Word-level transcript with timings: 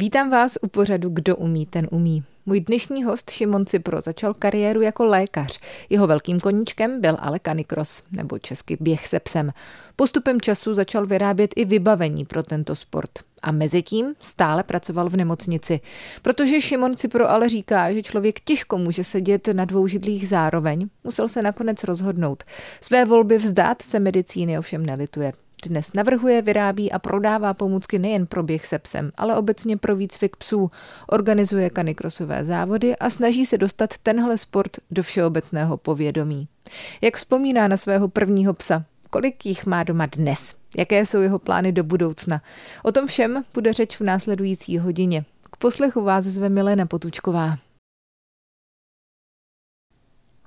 Vítám 0.00 0.30
vás 0.30 0.58
u 0.62 0.68
pořadu 0.68 1.10
Kdo 1.10 1.36
umí, 1.36 1.66
ten 1.66 1.88
umí. 1.90 2.24
Můj 2.46 2.60
dnešní 2.60 3.04
host 3.04 3.30
Šimon 3.30 3.66
Cipro 3.66 4.00
začal 4.00 4.34
kariéru 4.34 4.80
jako 4.80 5.04
lékař. 5.04 5.60
Jeho 5.90 6.06
velkým 6.06 6.40
koníčkem 6.40 7.00
byl 7.00 7.16
ale 7.20 7.38
kanikros, 7.38 8.02
nebo 8.12 8.38
česky 8.38 8.76
běh 8.80 9.06
se 9.06 9.20
psem. 9.20 9.52
Postupem 9.96 10.40
času 10.40 10.74
začal 10.74 11.06
vyrábět 11.06 11.50
i 11.56 11.64
vybavení 11.64 12.24
pro 12.24 12.42
tento 12.42 12.76
sport. 12.76 13.10
A 13.42 13.52
mezi 13.52 13.82
tím 13.82 14.14
stále 14.20 14.62
pracoval 14.62 15.08
v 15.08 15.16
nemocnici. 15.16 15.80
Protože 16.22 16.60
Šimon 16.60 16.94
Cipro 16.96 17.30
ale 17.30 17.48
říká, 17.48 17.92
že 17.92 18.02
člověk 18.02 18.40
těžko 18.40 18.78
může 18.78 19.04
sedět 19.04 19.48
na 19.52 19.64
dvou 19.64 19.86
židlích 19.86 20.28
zároveň, 20.28 20.88
musel 21.04 21.28
se 21.28 21.42
nakonec 21.42 21.84
rozhodnout. 21.84 22.44
Své 22.80 23.04
volby 23.04 23.38
vzdát 23.38 23.82
se 23.82 24.00
medicíny 24.00 24.58
ovšem 24.58 24.86
nelituje. 24.86 25.32
Dnes 25.62 25.92
navrhuje, 25.92 26.42
vyrábí 26.42 26.92
a 26.92 26.98
prodává 26.98 27.54
pomůcky 27.54 27.98
nejen 27.98 28.26
pro 28.26 28.42
běh 28.42 28.66
se 28.66 28.78
psem, 28.78 29.10
ale 29.16 29.36
obecně 29.36 29.76
pro 29.76 29.96
výcvik 29.96 30.36
psů. 30.36 30.70
Organizuje 31.06 31.70
kanikrosové 31.70 32.44
závody 32.44 32.96
a 32.96 33.10
snaží 33.10 33.46
se 33.46 33.58
dostat 33.58 33.98
tenhle 33.98 34.38
sport 34.38 34.76
do 34.90 35.02
všeobecného 35.02 35.76
povědomí. 35.76 36.48
Jak 37.00 37.16
vzpomíná 37.16 37.68
na 37.68 37.76
svého 37.76 38.08
prvního 38.08 38.54
psa? 38.54 38.84
Kolik 39.10 39.46
jich 39.46 39.66
má 39.66 39.82
doma 39.82 40.06
dnes? 40.06 40.54
Jaké 40.76 41.06
jsou 41.06 41.20
jeho 41.20 41.38
plány 41.38 41.72
do 41.72 41.84
budoucna? 41.84 42.42
O 42.82 42.92
tom 42.92 43.06
všem 43.06 43.44
bude 43.54 43.72
řeč 43.72 43.96
v 43.96 44.04
následující 44.04 44.78
hodině. 44.78 45.24
K 45.50 45.56
poslechu 45.56 46.04
vás 46.04 46.24
zve 46.24 46.48
Milena 46.48 46.86
Potučková. 46.86 47.56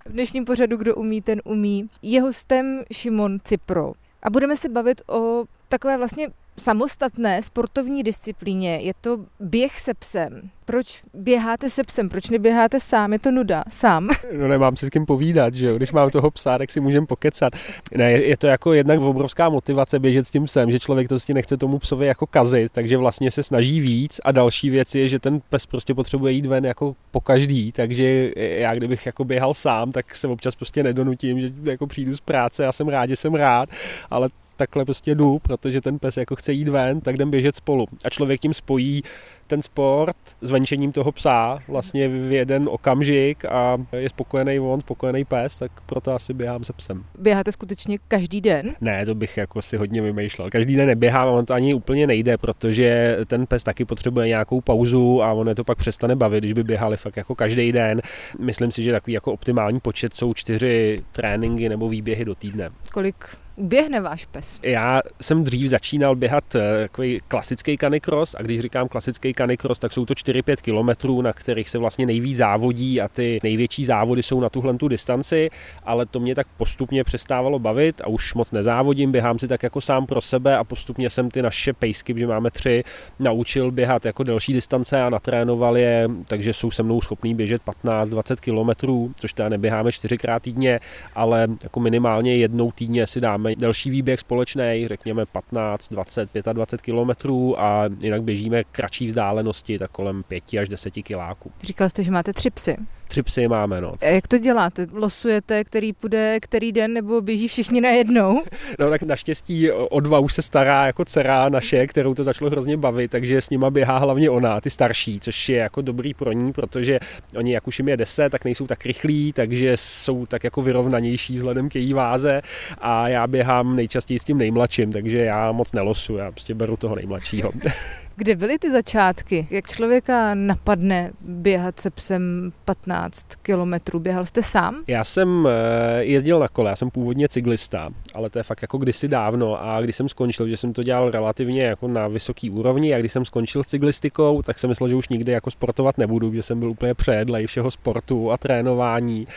V 0.06 0.12
dnešním 0.12 0.46
pořadu 0.46 0.78
Kdo 0.78 0.96
umí, 0.96 1.22
ten 1.22 1.42
umí 1.46 1.90
je 2.02 2.22
hostem 2.22 2.84
Šimon 2.94 3.40
Cipro. 3.44 3.94
A 4.24 4.30
budeme 4.30 4.56
se 4.56 4.70
bavit 4.70 5.02
o 5.10 5.46
takové 5.70 5.98
vlastně 5.98 6.30
samostatné 6.58 7.42
sportovní 7.42 8.04
disciplíně. 8.04 8.76
Je 8.76 8.94
to 9.02 9.18
běh 9.40 9.80
se 9.80 9.94
psem. 9.94 10.50
Proč 10.66 11.02
běháte 11.14 11.70
se 11.70 11.84
psem? 11.84 12.10
Proč 12.10 12.30
neběháte 12.30 12.80
sám? 12.80 13.14
Je 13.14 13.20
to 13.20 13.32
nuda. 13.32 13.64
Sám. 13.70 14.10
No 14.38 14.48
nemám 14.48 14.76
si 14.76 14.86
s 14.86 14.90
kým 14.90 15.06
povídat, 15.06 15.54
že 15.54 15.66
jo? 15.66 15.76
Když 15.76 15.92
mám 15.92 16.10
toho 16.10 16.32
psa, 16.32 16.58
tak 16.58 16.72
si 16.72 16.80
můžeme 16.80 17.08
pokecat. 17.08 17.54
Ne, 17.96 18.12
je 18.12 18.38
to 18.38 18.48
jako 18.48 18.74
jednak 18.74 19.00
obrovská 19.02 19.50
motivace 19.50 20.00
běžet 20.00 20.28
s 20.28 20.32
tím 20.32 20.46
psem, 20.46 20.72
že 20.72 20.80
člověk 20.80 21.08
to 21.08 21.14
prostě 21.14 21.34
nechce 21.34 21.58
tomu 21.58 21.80
psovi 21.80 22.06
jako 22.06 22.28
kazit, 22.28 22.72
takže 22.72 22.98
vlastně 22.98 23.32
se 23.32 23.44
snaží 23.44 23.80
víc. 23.80 24.22
A 24.24 24.32
další 24.32 24.70
věc 24.70 24.96
je, 24.96 25.08
že 25.08 25.20
ten 25.20 25.42
pes 25.50 25.66
prostě 25.66 25.94
potřebuje 25.94 26.34
jít 26.34 26.46
ven 26.46 26.66
jako 26.66 26.96
po 27.12 27.22
každý, 27.22 27.72
takže 27.72 28.32
já 28.36 28.76
kdybych 28.76 29.06
jako 29.06 29.26
běhal 29.26 29.54
sám, 29.54 29.92
tak 29.92 30.16
se 30.16 30.28
občas 30.28 30.56
prostě 30.56 30.84
nedonutím, 30.84 31.40
že 31.40 31.50
jako 31.64 31.88
přijdu 31.88 32.16
z 32.16 32.20
práce, 32.20 32.64
já 32.64 32.72
jsem 32.72 32.88
rád, 32.88 33.10
že 33.10 33.16
jsem 33.16 33.36
rád, 33.36 33.70
ale 34.10 34.30
takhle 34.64 34.86
prostě 34.86 35.16
jdu, 35.16 35.40
protože 35.40 35.82
ten 35.82 36.00
pes 36.00 36.18
jako 36.18 36.36
chce 36.36 36.54
jít 36.54 36.68
ven, 36.68 37.02
tak 37.02 37.16
jdem 37.16 37.32
běžet 37.32 37.56
spolu. 37.56 37.86
A 38.06 38.10
člověk 38.10 38.42
tím 38.42 38.54
spojí 38.54 39.04
ten 39.48 39.62
sport 39.62 40.16
s 40.42 40.50
venčením 40.50 40.92
toho 40.92 41.12
psa 41.12 41.60
vlastně 41.68 42.08
v 42.08 42.32
jeden 42.32 42.70
okamžik 42.72 43.46
a 43.46 43.78
je 43.92 44.10
spokojený 44.10 44.60
on, 44.60 44.80
spokojený 44.80 45.26
pes, 45.26 45.60
tak 45.60 45.72
proto 45.86 46.14
asi 46.14 46.34
běhám 46.34 46.64
se 46.64 46.74
psem. 46.74 47.04
Běháte 47.20 47.52
skutečně 47.52 47.98
každý 48.08 48.42
den? 48.42 48.76
Ne, 48.82 49.06
to 49.06 49.16
bych 49.16 49.38
jako 49.38 49.62
si 49.62 49.78
hodně 49.78 50.02
vymýšlel. 50.02 50.50
Každý 50.50 50.76
den 50.76 50.88
neběhám, 50.88 51.30
on 51.30 51.46
to 51.46 51.54
ani 51.54 51.74
úplně 51.74 52.08
nejde, 52.08 52.38
protože 52.38 53.18
ten 53.28 53.46
pes 53.46 53.64
taky 53.64 53.86
potřebuje 53.86 54.28
nějakou 54.28 54.62
pauzu 54.62 55.24
a 55.24 55.34
on 55.34 55.48
je 55.48 55.56
to 55.56 55.64
pak 55.64 55.78
přestane 55.78 56.16
bavit, 56.16 56.42
když 56.42 56.54
by 56.54 56.64
běhali 56.64 56.98
fakt 56.98 57.18
jako 57.18 57.36
každý 57.36 57.72
den. 57.72 58.02
Myslím 58.40 58.72
si, 58.72 58.84
že 58.84 58.92
takový 58.92 59.14
jako 59.14 59.34
optimální 59.34 59.80
počet 59.80 60.14
jsou 60.14 60.34
čtyři 60.34 61.04
tréninky 61.12 61.70
nebo 61.70 61.90
výběhy 61.90 62.26
do 62.26 62.36
týdne. 62.36 62.70
Kolik 62.94 63.16
Běhne 63.58 64.02
váš 64.02 64.26
pes? 64.26 64.60
Já 64.64 65.02
jsem 65.22 65.44
dřív 65.44 65.68
začínal 65.68 66.16
běhat 66.16 66.56
eh, 66.56 66.82
takový 66.82 67.20
klasický 67.28 67.78
kanikros 67.78 68.36
a 68.36 68.42
když 68.42 68.60
říkám 68.60 68.88
klasický 68.88 69.34
kanikros, 69.34 69.80
tak 69.80 69.94
jsou 69.94 70.06
to 70.06 70.14
4-5 70.14 70.56
kilometrů, 70.62 71.22
na 71.22 71.34
kterých 71.34 71.70
se 71.70 71.78
vlastně 71.78 72.06
nejvíc 72.06 72.38
závodí 72.38 73.02
a 73.02 73.08
ty 73.08 73.40
největší 73.44 73.86
závody 73.86 74.24
jsou 74.24 74.40
na 74.40 74.50
tuhle 74.50 74.74
tu 74.74 74.88
distanci, 74.88 75.50
ale 75.84 76.06
to 76.06 76.20
mě 76.20 76.36
tak 76.36 76.48
postupně 76.58 77.04
přestávalo 77.04 77.60
bavit 77.60 78.02
a 78.02 78.08
už 78.08 78.34
moc 78.34 78.52
nezávodím, 78.52 79.12
běhám 79.12 79.40
si 79.40 79.48
tak 79.48 79.64
jako 79.64 79.82
sám 79.82 80.06
pro 80.06 80.22
sebe 80.22 80.58
a 80.58 80.64
postupně 80.64 81.10
jsem 81.10 81.32
ty 81.32 81.42
naše 81.42 81.74
pejsky, 81.74 82.16
že 82.18 82.28
máme 82.28 82.52
tři, 82.52 82.84
naučil 83.20 83.72
běhat 83.72 84.06
jako 84.06 84.24
delší 84.24 84.54
distance 84.54 85.04
a 85.04 85.10
natrénoval 85.10 85.78
je, 85.78 86.10
takže 86.28 86.54
jsou 86.54 86.72
se 86.72 86.84
mnou 86.84 87.02
schopný 87.02 87.36
běžet 87.36 87.62
15-20 87.84 88.36
kilometrů, 88.36 89.12
což 89.16 89.34
teda 89.34 89.50
neběháme 89.50 89.92
čtyřikrát 89.92 90.44
týdně, 90.44 90.80
ale 91.16 91.48
jako 91.64 91.80
minimálně 91.80 92.36
jednou 92.36 92.72
týdně 92.72 93.08
si 93.08 93.22
dáme 93.22 93.43
máme 93.44 93.56
delší 93.56 93.90
výběh 93.90 94.20
společný, 94.20 94.86
řekněme 94.88 95.26
15, 95.26 95.90
20, 95.90 96.30
25 96.54 96.82
kilometrů 96.82 97.62
a 97.62 97.90
jinak 98.04 98.24
běžíme 98.24 98.64
kratší 98.64 99.08
vzdálenosti, 99.08 99.80
tak 99.80 99.92
kolem 99.92 100.24
5 100.24 100.44
až 100.62 100.70
10 100.70 100.92
kiláků. 100.92 101.52
Říkal 101.64 101.90
jste, 101.90 102.04
že 102.04 102.12
máte 102.12 102.34
tři 102.34 102.50
psy. 102.50 102.78
Tři 103.14 103.24
psy 103.24 103.48
máme, 103.48 103.82
no. 103.82 103.94
A 104.02 104.06
jak 104.06 104.28
to 104.28 104.38
děláte? 104.38 104.88
Losujete, 104.94 105.64
který 105.64 105.94
půjde 105.94 106.40
který 106.42 106.72
den, 106.72 106.94
nebo 106.94 107.22
běží 107.22 107.48
všichni 107.48 107.82
najednou? 107.82 108.42
No 108.80 108.90
tak 108.90 109.04
naštěstí 109.04 109.72
o 109.72 110.00
dva 110.00 110.20
už 110.20 110.34
se 110.34 110.42
stará 110.42 110.86
jako 110.86 111.06
dcera 111.06 111.50
naše, 111.50 111.88
kterou 111.88 112.14
to 112.14 112.24
začalo 112.24 112.52
hrozně 112.52 112.78
bavit, 112.78 113.12
takže 113.12 113.42
s 113.42 113.50
nima 113.50 113.70
běhá 113.70 113.98
hlavně 113.98 114.30
ona, 114.30 114.62
ty 114.62 114.70
starší, 114.70 115.20
což 115.20 115.50
je 115.50 115.58
jako 115.58 115.82
dobrý 115.82 116.14
pro 116.14 116.32
ní, 116.32 116.54
protože 116.54 117.00
oni, 117.38 117.54
jak 117.54 117.68
už 117.68 117.80
jim 117.80 117.88
je 117.88 117.98
deset, 117.98 118.30
tak 118.30 118.46
nejsou 118.46 118.68
tak 118.68 118.86
rychlí, 118.86 119.34
takže 119.34 119.78
jsou 119.78 120.26
tak 120.26 120.44
jako 120.44 120.62
vyrovnanější 120.62 121.38
vzhledem 121.38 121.70
k 121.70 121.76
její 121.76 121.94
váze 121.94 122.42
a 122.78 123.08
já 123.08 123.28
běhám 123.28 123.76
nejčastěji 123.76 124.20
s 124.20 124.24
tím 124.24 124.38
nejmladším, 124.38 124.92
takže 124.92 125.18
já 125.18 125.52
moc 125.52 125.72
nelosu, 125.72 126.16
já 126.16 126.32
prostě 126.32 126.54
beru 126.54 126.78
toho 126.78 126.96
nejmladšího. 126.96 127.52
Kde 128.16 128.36
byly 128.36 128.60
ty 128.60 128.72
začátky? 128.72 129.48
Jak 129.52 129.70
člověka 129.70 130.36
napadne 130.36 131.12
běhat 131.22 131.80
se 131.80 131.90
psem 131.90 132.54
15 132.66 133.28
kilometrů? 133.42 134.00
Běhal 134.00 134.26
jste 134.26 134.44
sám? 134.44 134.84
Já 134.88 135.04
jsem 135.04 135.48
eh, 135.48 136.04
jezdil 136.04 136.40
na 136.40 136.48
kole, 136.48 136.70
já 136.70 136.76
jsem 136.76 136.90
původně 136.90 137.28
cyklista, 137.28 137.90
ale 138.14 138.30
to 138.30 138.40
je 138.40 138.44
fakt 138.44 138.62
jako 138.62 138.78
kdysi 138.78 139.08
dávno 139.08 139.64
a 139.64 139.82
když 139.82 139.96
jsem 139.96 140.10
skončil, 140.10 140.48
že 140.48 140.58
jsem 140.58 140.74
to 140.74 140.84
dělal 140.84 141.12
relativně 141.12 141.64
jako 141.64 141.88
na 141.88 142.08
vysoký 142.08 142.50
úrovni 142.50 142.94
a 142.94 143.00
když 143.00 143.12
jsem 143.12 143.26
skončil 143.26 143.64
cyklistikou, 143.64 144.42
tak 144.42 144.60
jsem 144.60 144.68
myslel, 144.68 144.90
že 144.90 144.96
už 144.96 145.10
nikdy 145.10 145.32
jako 145.32 145.52
sportovat 145.52 145.98
nebudu, 145.98 146.34
že 146.34 146.42
jsem 146.42 146.60
byl 146.60 146.70
úplně 146.70 146.94
přejedlej 146.94 147.48
všeho 147.48 147.72
sportu 147.72 148.32
a 148.32 148.38
trénování 148.38 149.28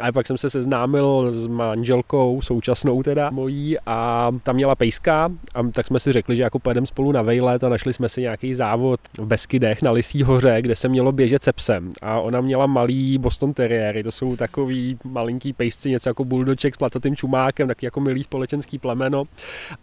a 0.00 0.12
pak 0.12 0.26
jsem 0.26 0.38
se 0.38 0.50
seznámil 0.50 1.32
s 1.32 1.46
manželkou, 1.46 2.42
současnou 2.42 3.02
teda 3.02 3.30
mojí, 3.30 3.76
a 3.86 4.30
tam 4.42 4.56
měla 4.56 4.74
pejska, 4.74 5.32
a 5.54 5.62
tak 5.62 5.86
jsme 5.86 6.00
si 6.00 6.12
řekli, 6.12 6.36
že 6.36 6.42
jako 6.42 6.58
pojedeme 6.58 6.86
spolu 6.86 7.12
na 7.12 7.22
vejlet 7.22 7.64
a 7.64 7.68
našli 7.68 7.92
jsme 7.92 8.08
si 8.08 8.20
nějaký 8.20 8.54
závod 8.54 9.00
v 9.18 9.26
Beskydech 9.26 9.82
na 9.82 9.90
Lisí 9.90 10.22
hoře, 10.22 10.56
kde 10.60 10.76
se 10.76 10.88
mělo 10.88 11.12
běžet 11.12 11.42
se 11.42 11.52
psem. 11.52 11.92
A 12.02 12.20
ona 12.20 12.40
měla 12.40 12.66
malý 12.66 13.18
Boston 13.18 13.54
Terriery, 13.54 14.02
to 14.02 14.12
jsou 14.12 14.36
takový 14.36 14.98
malinký 15.04 15.52
pejsci, 15.52 15.90
něco 15.90 16.08
jako 16.08 16.24
buldoček 16.24 16.74
s 16.74 16.78
platatým 16.78 17.16
čumákem, 17.16 17.68
taky 17.68 17.86
jako 17.86 18.00
milý 18.00 18.22
společenský 18.22 18.78
plemeno. 18.78 19.24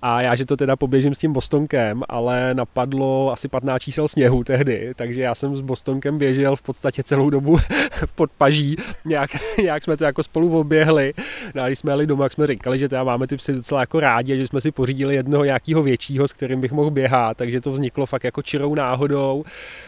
A 0.01 0.21
já, 0.21 0.35
že 0.35 0.45
to 0.45 0.57
teda 0.57 0.75
poběžím 0.75 1.15
s 1.15 1.17
tím 1.17 1.33
Bostonkem, 1.33 2.03
ale 2.09 2.53
napadlo 2.53 3.31
asi 3.31 3.47
15 3.47 3.81
čísel 3.81 4.07
sněhu 4.07 4.43
tehdy, 4.43 4.91
takže 4.95 5.21
já 5.21 5.35
jsem 5.35 5.55
s 5.55 5.61
Bostonkem 5.61 6.17
běžel 6.17 6.55
v 6.55 6.61
podstatě 6.61 7.03
celou 7.03 7.29
dobu 7.29 7.57
v 8.05 8.13
podpaží. 8.15 8.75
Nějak, 9.05 9.29
nějak 9.63 9.83
jsme 9.83 9.97
to 10.03 10.07
jako 10.07 10.23
spolu 10.23 10.59
oběhli. 10.59 11.13
No 11.55 11.63
a 11.63 11.67
když 11.67 11.79
jsme 11.79 11.91
jeli 11.91 12.07
doma, 12.07 12.23
jak 12.23 12.33
jsme 12.33 12.47
říkali, 12.47 12.79
že 12.79 12.89
teda 12.89 13.03
máme 13.03 13.27
ty 13.27 13.37
psy 13.37 13.53
docela 13.53 13.79
jako 13.79 13.99
rádi, 13.99 14.37
že 14.37 14.47
jsme 14.47 14.61
si 14.61 14.71
pořídili 14.71 15.15
jednoho 15.15 15.43
nějakého 15.43 15.83
většího, 15.83 16.27
s 16.27 16.33
kterým 16.33 16.61
bych 16.61 16.71
mohl 16.71 16.91
běhat, 16.91 17.37
takže 17.37 17.61
to 17.61 17.71
vzniklo 17.71 18.05
fakt 18.05 18.23
jako 18.23 18.41
čirou 18.41 18.75
náhodou. 18.75 19.43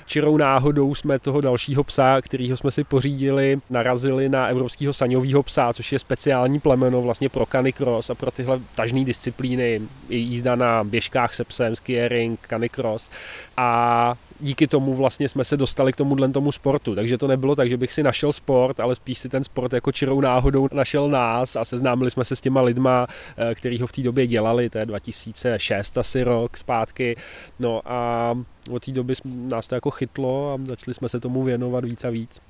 Čirou 0.06 0.38
náhodou 0.38 0.96
jsme 0.96 1.20
toho 1.20 1.42
dalšího 1.42 1.84
psa, 1.84 2.22
kterýho 2.22 2.58
jsme 2.58 2.72
si 2.72 2.84
pořídili, 2.84 3.60
narazili 3.70 4.30
na 4.30 4.48
evropského 4.48 4.94
saňového 4.94 5.44
psa, 5.44 5.74
což 5.74 5.92
je 5.92 6.00
speciální 6.00 6.60
plemeno 6.60 7.02
vlastně 7.02 7.30
pro 7.30 7.46
canicross 7.46 8.10
a 8.10 8.16
pro 8.16 8.32
tyhle 8.32 8.60
tažné 8.76 9.06
disciplíny, 9.06 9.82
jízda 10.10 10.56
na 10.56 10.84
běžkách 10.84 11.34
se 11.34 11.44
psem, 11.44 11.76
skiering, 11.76 12.40
canicross. 12.48 13.10
A 13.58 14.16
díky 14.40 14.68
tomu 14.68 14.94
vlastně 14.94 15.30
jsme 15.30 15.46
se 15.46 15.58
dostali 15.58 15.94
k 15.94 15.96
tomuhle 15.96 16.30
tomu 16.30 16.52
sportu. 16.52 16.96
Takže 16.96 17.18
to 17.18 17.28
nebylo 17.28 17.56
tak, 17.56 17.70
že 17.70 17.78
bych 17.78 17.94
si 17.94 18.04
našel 18.04 18.34
sport, 18.34 18.80
ale 18.80 18.96
spíš 18.96 19.18
si 19.18 19.30
ten 19.30 19.44
sport 19.44 19.74
jako 19.74 19.92
čirou 19.92 20.22
náhodou 20.22 20.68
našel 20.74 21.10
nás 21.10 21.56
a 21.56 21.66
seznámili 21.66 22.12
jsme 22.12 22.26
se 22.26 22.36
s 22.36 22.42
těma 22.42 22.62
lidma, 22.62 23.08
eh, 23.38 23.56
který 23.56 23.80
ho 23.80 23.88
v 23.88 23.92
té 23.92 24.02
době 24.02 24.28
dělali, 24.28 24.70
to 24.70 24.78
je 24.78 24.86
2006 24.86 25.98
asi 25.98 26.24
rok 26.24 26.58
zpátky. 26.58 27.16
No 27.60 27.82
a 27.86 28.32
od 28.72 28.86
té 28.86 28.92
doby 28.92 29.14
nás 29.26 29.68
to 29.68 29.76
jako 29.76 29.92
chytlo 29.92 30.54
a 30.54 30.58
začali 30.66 30.94
jsme 30.94 31.10
se 31.10 31.20
tomu 31.20 31.44
věnovat 31.44 31.86
víc 31.86 32.04
a 32.04 32.10
víc. 32.10 32.42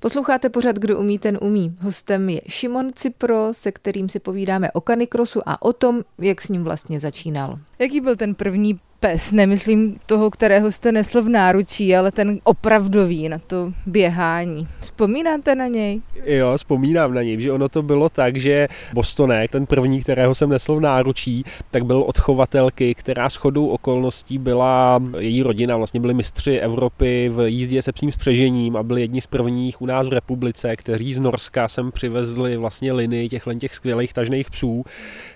Posloucháte 0.00 0.48
pořad 0.48 0.76
Kdo 0.76 0.98
umí, 0.98 1.18
ten 1.18 1.38
umí. 1.42 1.76
Hostem 1.80 2.28
je 2.28 2.40
Šimon 2.48 2.90
Cipro, 2.92 3.54
se 3.54 3.72
kterým 3.72 4.08
si 4.08 4.20
povídáme 4.20 4.72
o 4.72 4.80
kanikrosu 4.80 5.40
a 5.46 5.62
o 5.62 5.72
tom, 5.72 6.02
jak 6.18 6.42
s 6.42 6.48
ním 6.48 6.64
vlastně 6.64 7.00
začínal. 7.00 7.58
Jaký 7.78 8.00
byl 8.00 8.16
ten 8.16 8.34
první 8.34 8.80
pes, 9.00 9.32
nemyslím 9.32 9.96
toho, 10.06 10.30
kterého 10.30 10.72
jste 10.72 10.92
nesl 10.92 11.22
v 11.22 11.28
náručí, 11.28 11.96
ale 11.96 12.12
ten 12.12 12.40
opravdový 12.44 13.28
na 13.28 13.38
to 13.38 13.72
běhání. 13.86 14.68
Vzpomínáte 14.80 15.54
na 15.54 15.66
něj? 15.66 16.00
Jo, 16.24 16.52
vzpomínám 16.56 17.14
na 17.14 17.22
něj, 17.22 17.40
že 17.40 17.52
ono 17.52 17.68
to 17.68 17.82
bylo 17.82 18.08
tak, 18.08 18.36
že 18.36 18.68
Bostonek, 18.94 19.50
ten 19.50 19.66
první, 19.66 20.00
kterého 20.00 20.34
jsem 20.34 20.50
nesl 20.50 20.76
v 20.76 20.80
náručí, 20.80 21.44
tak 21.70 21.84
byl 21.84 22.02
od 22.02 22.18
chovatelky, 22.18 22.94
která 22.94 23.28
shodou 23.28 23.66
okolností 23.66 24.38
byla, 24.38 25.00
její 25.18 25.42
rodina 25.42 25.76
vlastně 25.76 26.00
byli 26.00 26.14
mistři 26.14 26.58
Evropy 26.58 27.30
v 27.34 27.50
jízdě 27.50 27.82
se 27.82 27.92
psím 27.92 28.12
spřežením 28.12 28.76
a 28.76 28.82
byli 28.82 29.00
jedni 29.00 29.20
z 29.20 29.26
prvních 29.26 29.82
u 29.82 29.86
nás 29.86 30.08
v 30.08 30.12
republice, 30.12 30.76
kteří 30.76 31.14
z 31.14 31.20
Norska 31.20 31.68
sem 31.68 31.92
přivezli 31.92 32.56
vlastně 32.56 32.92
linii 32.92 33.28
těchhle 33.28 33.54
těch 33.54 33.74
skvělých 33.74 34.14
tažných 34.14 34.50
psů. 34.50 34.84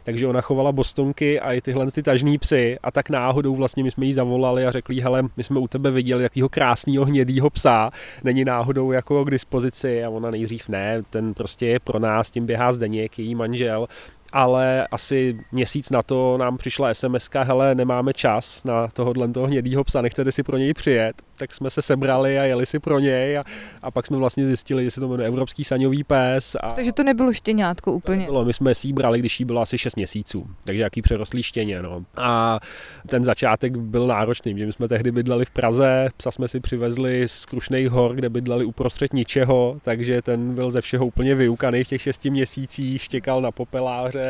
Takže 0.05 0.27
ona 0.27 0.41
chovala 0.41 0.73
bostonky 0.73 1.41
a 1.41 1.53
i 1.53 1.61
tyhle 1.61 1.91
ty 1.91 2.03
tažní 2.03 2.39
psy 2.39 2.79
a 2.83 2.91
tak 2.91 3.11
náhodou 3.11 3.52
vlastně 3.55 3.83
my 3.83 3.91
jsme 3.91 4.07
jí 4.07 4.13
zavolali 4.13 4.67
a 4.67 4.71
řekli, 4.71 5.01
hele, 5.01 5.23
my 5.37 5.43
jsme 5.43 5.59
u 5.59 5.69
tebe 5.69 5.91
viděli 5.91 6.23
jakýho 6.23 6.49
krásného 6.49 7.05
hnědýho 7.05 7.51
psa, 7.51 7.91
není 8.25 8.45
náhodou 8.45 8.93
jako 8.93 9.25
k 9.25 9.31
dispozici? 9.31 10.05
A 10.05 10.11
ona 10.11 10.31
nejdřív 10.31 10.69
ne, 10.69 11.03
ten 11.11 11.35
prostě 11.35 11.67
je 11.67 11.81
pro 11.81 11.99
nás, 11.99 12.31
tím 12.31 12.47
běhá 12.47 12.73
Zdeněk, 12.73 13.19
její 13.19 13.35
manžel 13.35 13.89
ale 14.33 14.87
asi 14.91 15.39
měsíc 15.53 15.91
na 15.91 16.03
to 16.03 16.37
nám 16.39 16.59
přišla 16.59 16.95
sms 16.95 17.29
hele, 17.43 17.75
nemáme 17.75 18.13
čas 18.13 18.65
na 18.65 18.89
tohohle 18.89 19.29
toho 19.29 19.47
hnědýho 19.47 19.85
psa, 19.85 20.03
nechcete 20.03 20.33
si 20.33 20.43
pro 20.43 20.57
něj 20.57 20.75
přijet 20.75 21.23
tak 21.43 21.55
jsme 21.55 21.71
se 21.71 21.83
sebrali 21.83 22.39
a 22.39 22.43
jeli 22.43 22.67
si 22.67 22.79
pro 22.79 22.99
něj 22.99 23.39
a, 23.39 23.43
a 23.83 23.91
pak 23.91 24.07
jsme 24.07 24.17
vlastně 24.17 24.47
zjistili, 24.47 24.85
že 24.85 24.91
se 24.91 25.01
to 25.01 25.09
jmenuje 25.09 25.29
Evropský 25.29 25.65
saňový 25.65 26.05
pes. 26.05 26.57
A 26.61 26.73
takže 26.73 26.93
to 26.93 27.03
nebylo 27.03 27.33
štěňátko 27.33 27.93
úplně. 27.93 28.25
Bylo, 28.25 28.45
my 28.45 28.53
jsme 28.53 28.75
si 28.75 28.87
ji 28.87 28.93
brali, 28.93 29.19
když 29.19 29.41
jí 29.41 29.47
bylo 29.47 29.61
asi 29.61 29.79
6 29.79 29.97
měsíců, 29.97 30.47
takže 30.65 30.83
jaký 30.83 31.03
přerostlý 31.03 31.43
štěně. 31.43 31.83
No. 31.83 32.05
A 32.17 32.61
ten 33.07 33.25
začátek 33.25 33.77
byl 33.77 34.07
náročný, 34.07 34.59
že 34.59 34.67
my 34.67 34.73
jsme 34.73 34.89
tehdy 34.89 35.13
bydleli 35.13 35.45
v 35.45 35.51
Praze, 35.51 36.09
psa 36.17 36.31
jsme 36.31 36.49
si 36.49 36.61
přivezli 36.61 37.29
z 37.29 37.45
Krušných 37.45 37.89
hor, 37.89 38.15
kde 38.15 38.29
bydleli 38.29 38.65
uprostřed 38.65 39.13
ničeho, 39.13 39.79
takže 39.83 40.23
ten 40.23 40.55
byl 40.55 40.71
ze 40.71 40.81
všeho 40.81 41.07
úplně 41.07 41.35
vyukaný 41.35 41.85
v 41.85 41.89
těch 41.89 42.03
6 42.03 42.25
měsících, 42.25 43.03
štěkal 43.03 43.41
na 43.41 43.51
popeláře, 43.51 44.22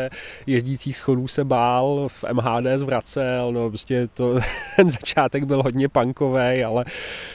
jezdících 0.47 0.97
schodů 0.97 1.29
se 1.29 1.45
bál, 1.45 2.09
v 2.09 2.25
MHD 2.33 2.67
zvracel, 2.77 3.53
no 3.53 3.69
prostě 3.69 4.09
to, 4.15 4.41
ten 4.77 4.91
začátek 4.91 5.45
byl 5.45 5.63
hodně 5.63 5.89
punkový, 5.89 6.65
ale 6.65 6.85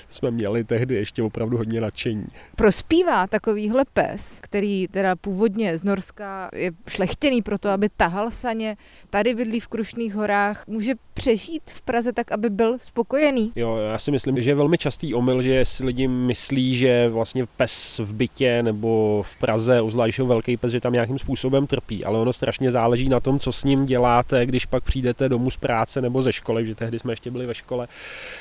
jsme 0.09 0.31
měli 0.31 0.63
tehdy 0.63 0.95
ještě 0.95 1.23
opravdu 1.23 1.57
hodně 1.57 1.81
nadšení. 1.81 2.27
Prospívá 2.55 3.27
takovýhle 3.27 3.85
pes, 3.93 4.39
který 4.41 4.87
teda 4.87 5.15
původně 5.15 5.77
z 5.77 5.83
Norska 5.83 6.49
je 6.55 6.71
šlechtěný 6.87 7.41
pro 7.41 7.57
to, 7.57 7.69
aby 7.69 7.89
tahal 7.97 8.31
saně, 8.31 8.77
tady 9.09 9.33
bydlí 9.33 9.59
v 9.59 9.67
Krušných 9.67 10.15
horách, 10.15 10.67
může 10.67 10.93
přežít 11.13 11.71
v 11.71 11.81
Praze 11.81 12.13
tak, 12.13 12.31
aby 12.31 12.49
byl 12.49 12.77
spokojený? 12.79 13.51
Jo, 13.55 13.77
já 13.77 13.99
si 13.99 14.11
myslím, 14.11 14.41
že 14.41 14.49
je 14.49 14.55
velmi 14.55 14.77
častý 14.77 15.13
omyl, 15.13 15.41
že 15.41 15.65
si 15.65 15.85
lidi 15.85 16.07
myslí, 16.07 16.75
že 16.75 17.09
vlastně 17.09 17.45
pes 17.45 17.99
v 18.03 18.13
bytě 18.13 18.63
nebo 18.63 19.23
v 19.23 19.35
Praze, 19.39 19.81
uzvlášť 19.81 20.19
velký 20.19 20.57
pes, 20.57 20.71
že 20.71 20.81
tam 20.81 20.93
nějakým 20.93 21.19
způsobem 21.19 21.67
trpí, 21.67 22.05
ale 22.05 22.19
ono 22.19 22.33
strašně 22.47 22.71
záleží 22.71 23.09
na 23.09 23.19
tom, 23.19 23.39
co 23.39 23.51
s 23.51 23.63
ním 23.63 23.85
děláte, 23.85 24.45
když 24.45 24.65
pak 24.65 24.83
přijdete 24.83 25.29
domů 25.29 25.51
z 25.51 25.57
práce 25.57 26.01
nebo 26.01 26.21
ze 26.21 26.33
školy, 26.33 26.65
že 26.65 26.75
tehdy 26.75 26.99
jsme 26.99 27.11
ještě 27.11 27.31
byli 27.31 27.45
ve 27.45 27.53
škole. 27.53 27.87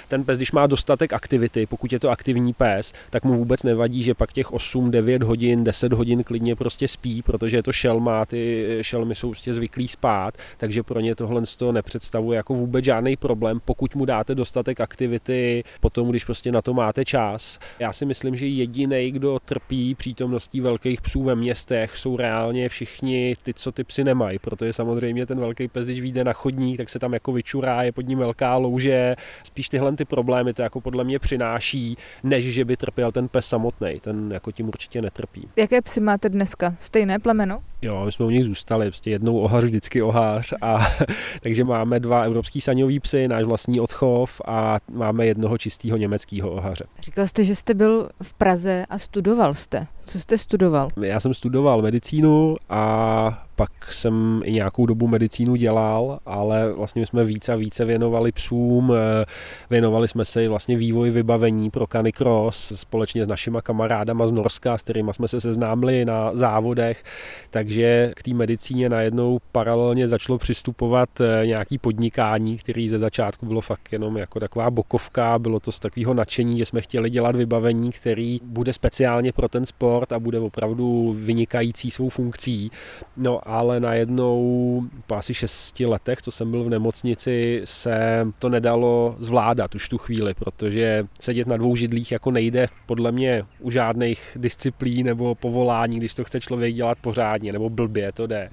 Ten 0.09 0.25
pes, 0.25 0.37
když 0.37 0.53
má 0.53 0.67
dostatek 0.67 1.13
aktivity, 1.13 1.67
pokud 1.67 1.93
je 1.93 2.01
to 2.01 2.11
aktivní 2.11 2.53
pes, 2.53 2.93
tak 3.11 3.25
mu 3.25 3.35
vůbec 3.35 3.63
nevadí, 3.63 4.03
že 4.03 4.15
pak 4.15 4.33
těch 4.33 4.53
8, 4.53 4.91
9 4.91 5.23
hodin, 5.23 5.65
10 5.65 5.93
hodin 5.93 6.25
klidně 6.25 6.57
prostě 6.57 6.89
spí, 6.89 7.23
protože 7.23 7.57
je 7.57 7.63
to 7.63 7.73
šelma, 7.73 8.27
ty 8.27 8.79
šelmy 8.83 9.15
jsou 9.15 9.29
prostě 9.29 9.55
zvyklí 9.55 9.89
spát, 9.89 10.35
takže 10.57 10.83
pro 10.83 11.01
ně 11.01 11.15
tohle 11.15 11.47
z 11.47 11.57
toho 11.57 11.73
nepředstavuje 11.73 12.37
jako 12.37 12.55
vůbec 12.55 12.85
žádný 12.85 13.17
problém, 13.17 13.61
pokud 13.65 13.95
mu 13.95 14.05
dáte 14.05 14.35
dostatek 14.35 14.81
aktivity, 14.81 15.65
potom, 15.81 16.11
když 16.11 16.25
prostě 16.25 16.53
na 16.53 16.63
to 16.63 16.75
máte 16.75 17.05
čas. 17.05 17.59
Já 17.79 17.93
si 17.93 18.07
myslím, 18.07 18.37
že 18.37 18.47
jediný, 18.47 19.11
kdo 19.11 19.39
trpí 19.45 19.95
přítomností 19.95 20.61
velkých 20.61 21.01
psů 21.01 21.23
ve 21.23 21.35
městech, 21.35 21.97
jsou 21.97 22.17
reálně 22.17 22.69
všichni 22.69 23.37
ty, 23.43 23.55
co 23.55 23.73
ty 23.73 23.85
psy 23.85 23.96
nemají, 24.05 24.39
protože 24.39 24.73
samozřejmě 24.73 25.27
ten 25.27 25.41
velký 25.41 25.69
pes, 25.69 25.87
když 25.87 26.01
vyjde 26.01 26.25
na 26.25 26.33
chodník, 26.33 26.77
tak 26.77 26.89
se 26.89 26.99
tam 26.99 27.13
jako 27.13 27.33
vyčurá, 27.33 27.83
je 27.83 27.93
pod 27.93 28.07
ním 28.07 28.19
velká 28.19 28.57
louže. 28.57 29.17
Spíš 29.43 29.69
tyhle 29.69 29.93
ty 29.93 30.05
problémy 30.05 30.55
to 30.55 30.63
jako 30.63 30.81
podle 30.81 31.05
mě 31.05 31.19
přináší, 31.19 31.97
než 32.23 32.45
že 32.45 32.65
by 32.65 32.77
trpěl 32.77 33.13
ten 33.13 33.29
pes 33.29 33.47
samotný. 33.47 34.01
Ten 34.01 34.33
jako 34.33 34.53
tím 34.53 34.69
určitě 34.69 35.03
netrpí. 35.03 35.49
Jaké 35.57 35.83
psy 35.83 36.01
máte 36.01 36.29
dneska? 36.29 36.75
Stejné 36.81 37.19
plemeno? 37.19 37.63
Jo, 37.83 38.03
my 38.05 38.13
jsme 38.13 38.25
u 38.25 38.31
nich 38.31 38.45
zůstali, 38.45 38.87
prostě 38.87 39.11
jednou 39.11 39.39
ohař, 39.39 39.65
vždycky 39.65 40.03
ohář. 40.03 40.55
A, 40.61 40.79
takže 41.43 41.65
máme 41.65 42.01
dva 42.01 42.23
evropský 42.23 42.61
saňový 42.61 43.01
psy, 43.01 43.29
náš 43.29 43.45
vlastní 43.45 43.81
odchov 43.81 44.41
a 44.47 44.79
máme 44.91 45.27
jednoho 45.27 45.59
čistého 45.59 45.97
německého 45.97 46.51
ohaře. 46.51 46.85
Říkal 47.01 47.27
jste, 47.27 47.45
že 47.45 47.55
jste 47.57 47.75
byl 47.75 48.09
v 48.23 48.35
Praze 48.35 48.87
a 48.91 48.99
studoval 48.99 49.55
jste. 49.55 49.87
Co 50.09 50.21
jste 50.21 50.39
studoval? 50.39 50.89
Já 51.03 51.21
jsem 51.21 51.35
studoval 51.35 51.83
medicínu 51.83 52.57
a 52.69 53.47
pak 53.57 53.93
jsem 53.93 54.43
i 54.45 54.53
nějakou 54.53 54.87
dobu 54.87 55.07
medicínu 55.07 55.57
dělal, 55.57 56.19
ale 56.27 56.73
vlastně 56.73 57.07
jsme 57.07 57.25
více 57.25 57.53
a 57.53 57.57
více 57.57 57.85
věnovali 57.85 58.33
psům, 58.33 58.93
eh, 58.97 59.25
věnovali 59.71 60.09
jsme 60.09 60.25
se 60.25 60.49
vlastně 60.49 60.77
vývoji 60.77 61.11
vybavení 61.11 61.71
pro 61.71 61.87
Canicross 61.87 62.73
společně 62.81 63.25
s 63.25 63.29
našima 63.29 63.63
kamarádama 63.63 64.27
z 64.27 64.33
Norska, 64.33 64.79
s 64.79 64.83
kterými 64.83 65.15
jsme 65.15 65.29
se 65.29 65.41
seznámili 65.41 66.05
na 66.05 66.31
závodech, 66.37 67.05
takže 67.51 68.13
k 68.17 68.23
té 68.23 68.35
medicíně 68.35 68.89
najednou 68.89 69.39
paralelně 69.53 70.09
začalo 70.09 70.39
přistupovat 70.39 71.21
eh, 71.21 71.47
nějaký 71.47 71.79
podnikání, 71.79 72.59
který 72.59 72.89
ze 72.89 72.99
začátku 72.99 73.47
bylo 73.47 73.61
fakt 73.61 73.93
jenom 73.93 74.17
jako 74.17 74.41
taková 74.41 74.71
bokovka, 74.71 75.39
bylo 75.39 75.61
to 75.61 75.73
z 75.73 75.81
takového 75.81 76.15
nadšení, 76.15 76.59
že 76.59 76.65
jsme 76.65 76.81
chtěli 76.81 77.11
dělat 77.11 77.37
vybavení, 77.37 77.93
který 77.93 78.41
bude 78.45 78.73
speciálně 78.73 79.33
pro 79.33 79.49
ten 79.49 79.67
sport 79.67 79.96
a 80.13 80.19
bude 80.19 80.41
opravdu 80.41 81.17
vynikající 81.19 81.91
svou 81.91 82.09
funkcí. 82.09 82.71
No 83.17 83.41
ale 83.49 83.81
najednou 83.81 84.83
po 85.07 85.15
asi 85.15 85.35
šesti 85.35 85.87
letech, 85.87 86.23
co 86.23 86.31
jsem 86.31 86.51
byl 86.51 86.65
v 86.65 86.69
nemocnici, 86.69 87.61
se 87.65 88.27
to 88.39 88.49
nedalo 88.49 89.17
zvládat 89.19 89.75
už 89.75 89.89
tu 89.89 89.99
chvíli, 89.99 90.35
protože 90.35 91.07
sedět 91.21 91.47
na 91.47 91.57
dvou 91.57 91.77
židlích 91.77 92.13
jako 92.13 92.31
nejde 92.31 92.67
podle 92.87 93.13
mě 93.13 93.43
u 93.61 93.71
žádných 93.71 94.37
disciplín 94.41 95.07
nebo 95.07 95.35
povolání, 95.35 95.97
když 95.97 96.15
to 96.15 96.25
chce 96.25 96.41
člověk 96.41 96.75
dělat 96.75 96.99
pořádně 97.01 97.53
nebo 97.53 97.71
blbě, 97.71 98.13
to 98.13 98.27
jde. 98.27 98.51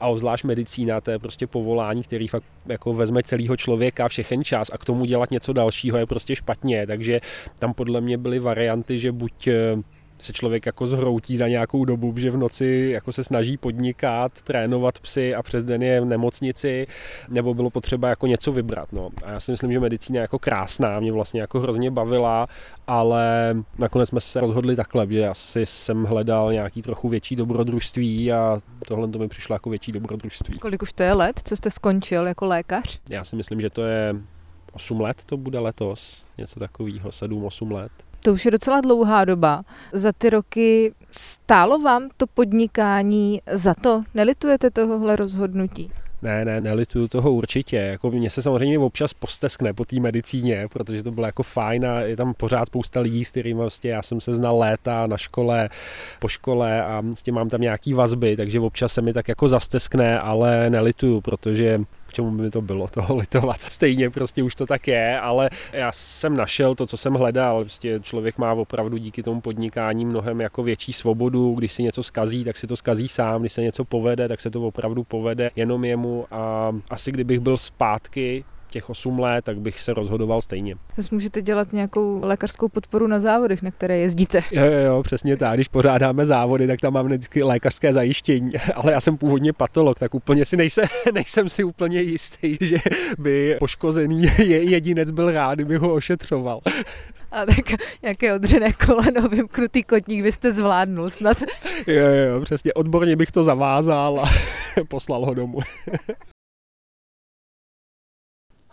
A 0.00 0.06
obzvlášť 0.06 0.44
medicína, 0.44 1.00
to 1.00 1.10
je 1.10 1.18
prostě 1.18 1.46
povolání, 1.46 2.02
který 2.02 2.28
fakt 2.28 2.44
jako 2.66 2.94
vezme 2.94 3.22
celého 3.22 3.56
člověka 3.56 4.08
všechen 4.08 4.44
čas 4.44 4.70
a 4.72 4.78
k 4.78 4.84
tomu 4.84 5.04
dělat 5.04 5.30
něco 5.30 5.52
dalšího 5.52 5.98
je 5.98 6.06
prostě 6.06 6.36
špatně, 6.36 6.86
takže 6.86 7.20
tam 7.58 7.74
podle 7.74 8.00
mě 8.00 8.18
byly 8.18 8.38
varianty, 8.38 8.98
že 8.98 9.12
buď 9.12 9.48
se 10.22 10.32
člověk 10.32 10.66
jako 10.66 10.86
zhroutí 10.86 11.36
za 11.36 11.48
nějakou 11.48 11.84
dobu, 11.84 12.14
že 12.16 12.30
v 12.30 12.36
noci 12.36 12.90
jako 12.92 13.12
se 13.12 13.24
snaží 13.24 13.56
podnikat, 13.56 14.42
trénovat 14.42 14.98
psy 14.98 15.34
a 15.34 15.42
přes 15.42 15.64
den 15.64 15.82
je 15.82 16.00
v 16.00 16.04
nemocnici, 16.04 16.86
nebo 17.28 17.54
bylo 17.54 17.70
potřeba 17.70 18.08
jako 18.08 18.26
něco 18.26 18.52
vybrat. 18.52 18.92
No. 18.92 19.10
A 19.24 19.30
já 19.30 19.40
si 19.40 19.50
myslím, 19.50 19.72
že 19.72 19.80
medicína 19.80 20.18
je 20.18 20.22
jako 20.22 20.38
krásná, 20.38 21.00
mě 21.00 21.12
vlastně 21.12 21.40
jako 21.40 21.60
hrozně 21.60 21.90
bavila, 21.90 22.48
ale 22.86 23.56
nakonec 23.78 24.08
jsme 24.08 24.20
se 24.20 24.40
rozhodli 24.40 24.76
takhle, 24.76 25.06
že 25.10 25.28
asi 25.28 25.66
jsem 25.66 26.04
hledal 26.04 26.52
nějaký 26.52 26.82
trochu 26.82 27.08
větší 27.08 27.36
dobrodružství 27.36 28.32
a 28.32 28.60
tohle 28.88 29.08
to 29.08 29.18
mi 29.18 29.28
přišlo 29.28 29.54
jako 29.54 29.70
větší 29.70 29.92
dobrodružství. 29.92 30.58
Kolik 30.58 30.82
už 30.82 30.92
to 30.92 31.02
je 31.02 31.12
let, 31.12 31.40
co 31.44 31.56
jste 31.56 31.70
skončil 31.70 32.26
jako 32.26 32.46
lékař? 32.46 33.00
Já 33.10 33.24
si 33.24 33.36
myslím, 33.36 33.60
že 33.60 33.70
to 33.70 33.82
je 33.82 34.14
8 34.72 35.00
let 35.00 35.24
to 35.26 35.36
bude 35.36 35.58
letos, 35.58 36.24
něco 36.38 36.60
takového, 36.60 37.10
7-8 37.10 37.72
let. 37.72 37.92
To 38.24 38.32
už 38.32 38.44
je 38.44 38.50
docela 38.50 38.80
dlouhá 38.80 39.24
doba. 39.24 39.62
Za 39.92 40.12
ty 40.18 40.30
roky 40.30 40.94
stálo 41.10 41.78
vám 41.78 42.08
to 42.16 42.26
podnikání 42.26 43.42
za 43.52 43.74
to? 43.74 44.02
Nelitujete 44.14 44.70
tohohle 44.70 45.16
rozhodnutí? 45.16 45.90
Ne, 46.22 46.44
ne, 46.44 46.60
nelituju 46.60 47.08
toho 47.08 47.32
určitě. 47.32 47.76
Jako 47.76 48.10
mě 48.10 48.30
se 48.30 48.42
samozřejmě 48.42 48.78
občas 48.78 49.14
posteskne 49.14 49.72
po 49.72 49.84
té 49.84 50.00
medicíně, 50.00 50.68
protože 50.72 51.02
to 51.02 51.10
bylo 51.10 51.26
jako 51.26 51.42
fajn 51.42 51.86
a 51.86 52.00
je 52.00 52.16
tam 52.16 52.34
pořád 52.34 52.66
spousta 52.66 53.00
lidí, 53.00 53.24
s 53.24 53.30
kterými 53.30 53.58
vlastně 53.58 53.90
já 53.90 54.02
jsem 54.02 54.20
se 54.20 54.32
znal 54.32 54.58
léta 54.58 55.06
na 55.06 55.16
škole, 55.16 55.68
po 56.18 56.28
škole 56.28 56.84
a 56.84 57.02
s 57.14 57.22
tím 57.22 57.34
mám 57.34 57.48
tam 57.48 57.60
nějaký 57.60 57.94
vazby, 57.94 58.36
takže 58.36 58.60
občas 58.60 58.92
se 58.92 59.02
mi 59.02 59.12
tak 59.12 59.28
jako 59.28 59.48
zasteskne, 59.48 60.20
ale 60.20 60.70
nelituju, 60.70 61.20
protože 61.20 61.80
čemu 62.12 62.30
by 62.30 62.42
mi 62.42 62.50
to 62.50 62.62
bylo 62.62 62.88
toho 62.88 63.16
litovat. 63.22 63.60
Stejně 63.60 64.10
prostě 64.10 64.42
už 64.42 64.54
to 64.54 64.66
tak 64.66 64.88
je, 64.88 65.20
ale 65.20 65.50
já 65.72 65.92
jsem 65.92 66.36
našel 66.36 66.74
to, 66.74 66.86
co 66.86 66.96
jsem 66.96 67.14
hledal. 67.14 67.60
Prostě 67.64 68.00
člověk 68.02 68.38
má 68.38 68.52
opravdu 68.52 68.96
díky 68.96 69.22
tomu 69.22 69.40
podnikání 69.40 70.04
mnohem 70.04 70.40
jako 70.40 70.62
větší 70.62 70.92
svobodu. 70.92 71.54
Když 71.54 71.72
si 71.72 71.82
něco 71.82 72.02
skazí, 72.02 72.44
tak 72.44 72.56
si 72.56 72.66
to 72.66 72.76
skazí 72.76 73.08
sám. 73.08 73.40
Když 73.40 73.52
se 73.52 73.62
něco 73.62 73.84
povede, 73.84 74.28
tak 74.28 74.40
se 74.40 74.50
to 74.50 74.62
opravdu 74.62 75.04
povede 75.04 75.50
jenom 75.56 75.84
jemu. 75.84 76.26
A 76.30 76.72
asi 76.90 77.12
kdybych 77.12 77.40
byl 77.40 77.56
zpátky 77.56 78.44
těch 78.72 78.90
8 78.90 79.18
let, 79.18 79.44
tak 79.44 79.60
bych 79.60 79.80
se 79.80 79.94
rozhodoval 79.94 80.42
stejně. 80.42 80.74
Zase 80.96 81.08
můžete 81.12 81.42
dělat 81.42 81.72
nějakou 81.72 82.20
lékařskou 82.22 82.68
podporu 82.68 83.06
na 83.06 83.20
závodech, 83.20 83.62
na 83.62 83.70
které 83.70 83.98
jezdíte. 83.98 84.40
Jo, 84.52 84.64
jo, 84.64 84.78
jo, 84.78 85.02
přesně 85.02 85.36
tak. 85.36 85.54
Když 85.54 85.68
pořádáme 85.68 86.26
závody, 86.26 86.66
tak 86.66 86.80
tam 86.80 86.92
máme 86.92 87.08
vždycky 87.08 87.42
lékařské 87.42 87.92
zajištění. 87.92 88.50
Ale 88.74 88.92
já 88.92 89.00
jsem 89.00 89.16
původně 89.16 89.52
patolog, 89.52 89.98
tak 89.98 90.14
úplně 90.14 90.44
si 90.44 90.56
nejsem, 90.56 90.84
nejsem 91.12 91.48
si 91.48 91.64
úplně 91.64 92.00
jistý, 92.00 92.56
že 92.60 92.76
by 93.18 93.56
poškozený 93.60 94.22
jedinec 94.48 95.10
byl 95.10 95.30
rád, 95.30 95.54
kdyby 95.54 95.76
ho 95.76 95.94
ošetřoval. 95.94 96.60
A 97.32 97.46
tak 97.46 97.80
nějaké 98.02 98.34
odřené 98.34 98.72
koleno, 98.72 99.28
vymknutý 99.28 99.82
kotník 99.82 100.22
byste 100.22 100.52
zvládnul 100.52 101.10
snad. 101.10 101.42
Jo, 101.86 102.06
jo, 102.06 102.40
přesně. 102.40 102.74
Odborně 102.74 103.16
bych 103.16 103.30
to 103.30 103.42
zavázal 103.42 104.20
a 104.20 104.30
poslal 104.88 105.26
ho 105.26 105.34
domů. 105.34 105.58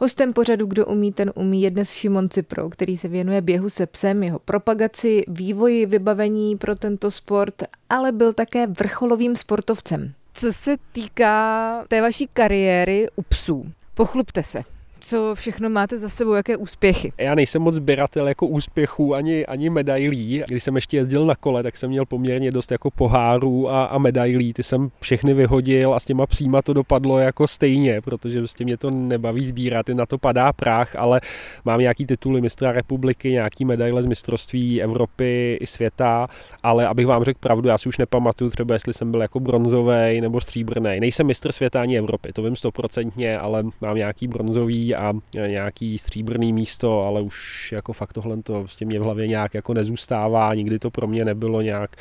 Hostem 0.02 0.34
pořadu 0.34 0.66
Kdo 0.66 0.86
umí, 0.86 1.12
ten 1.12 1.32
umí 1.36 1.62
je 1.62 1.72
dnes 1.72 1.92
Šimon 1.94 2.30
Cipro, 2.30 2.70
který 2.70 2.98
se 2.98 3.08
věnuje 3.08 3.42
běhu 3.42 3.70
se 3.70 3.86
psem, 3.86 4.24
jeho 4.24 4.40
propagaci, 4.40 5.24
vývoji 5.28 5.86
vybavení 5.86 6.58
pro 6.58 6.76
tento 6.76 7.12
sport, 7.12 7.64
ale 7.90 8.12
byl 8.12 8.34
také 8.34 8.68
vrcholovým 8.68 9.36
sportovcem. 9.36 10.14
Co 10.34 10.54
se 10.54 10.78
týká 10.92 11.86
té 11.88 12.02
vaší 12.02 12.28
kariéry 12.34 13.08
u 13.16 13.22
psů, 13.22 13.72
pochlubte 13.94 14.44
se 14.44 14.64
co 15.02 15.36
všechno 15.36 15.70
máte 15.70 15.98
za 15.98 16.10
sebou, 16.10 16.34
jaké 16.34 16.58
úspěchy? 16.58 17.14
Já 17.18 17.36
nejsem 17.36 17.62
moc 17.62 17.76
sběratel 17.76 18.28
jako 18.28 18.48
úspěchů 18.48 19.16
ani, 19.16 19.46
ani 19.46 19.70
medailí. 19.70 20.44
Když 20.48 20.64
jsem 20.64 20.76
ještě 20.76 20.98
jezdil 20.98 21.26
na 21.26 21.36
kole, 21.36 21.64
tak 21.64 21.78
jsem 21.78 21.90
měl 21.90 22.06
poměrně 22.06 22.52
dost 22.52 22.72
jako 22.72 22.92
pohárů 22.92 23.70
a, 23.70 23.86
a 23.86 23.98
medailí. 23.98 24.54
Ty 24.54 24.64
jsem 24.64 24.90
všechny 25.00 25.34
vyhodil 25.34 25.94
a 25.94 26.00
s 26.00 26.06
těma 26.06 26.28
psíma 26.28 26.62
to 26.62 26.74
dopadlo 26.74 27.20
jako 27.20 27.48
stejně, 27.48 28.02
protože 28.02 28.40
prostě 28.40 28.64
mě 28.64 28.78
to 28.78 28.92
nebaví 28.92 29.46
sbírat, 29.46 29.90
na 29.90 30.06
to 30.06 30.18
padá 30.18 30.54
prach, 30.54 30.96
ale 30.96 31.22
mám 31.66 31.80
nějaký 31.80 32.06
tituly 32.06 32.42
mistra 32.42 32.72
republiky, 32.72 33.32
nějaký 33.32 33.66
medaile 33.66 34.04
z 34.04 34.06
mistrovství 34.06 34.82
Evropy 34.82 35.58
i 35.62 35.68
světa, 35.68 36.28
ale 36.64 36.88
abych 36.88 37.08
vám 37.08 37.24
řekl 37.24 37.40
pravdu, 37.40 37.70
já 37.70 37.78
si 37.78 37.90
už 37.90 37.98
nepamatuju 37.98 38.52
třeba, 38.52 38.74
jestli 38.74 38.94
jsem 38.94 39.12
byl 39.12 39.22
jako 39.22 39.40
bronzový 39.40 40.22
nebo 40.22 40.42
stříbrný. 40.42 41.00
Nejsem 41.00 41.28
mistr 41.28 41.52
světa 41.52 41.82
ani 41.82 41.98
Evropy, 41.98 42.34
to 42.34 42.44
vím 42.44 42.56
stoprocentně, 42.56 43.40
ale 43.40 43.64
mám 43.82 43.96
nějaký 43.96 44.28
bronzový 44.28 44.89
a 44.96 45.14
nějaký 45.48 45.98
stříbrný 45.98 46.54
místo, 46.54 47.02
ale 47.02 47.22
už 47.22 47.72
jako 47.72 47.94
fakt 47.94 48.14
tohle 48.14 48.38
to 48.44 48.60
prostě 48.60 48.86
mě 48.86 49.00
v 49.00 49.04
hlavě 49.04 49.28
nějak 49.28 49.54
jako 49.54 49.74
nezůstává, 49.74 50.54
nikdy 50.54 50.80
to 50.80 50.92
pro 50.92 51.08
mě 51.08 51.26
nebylo 51.26 51.62
nějak 51.62 51.96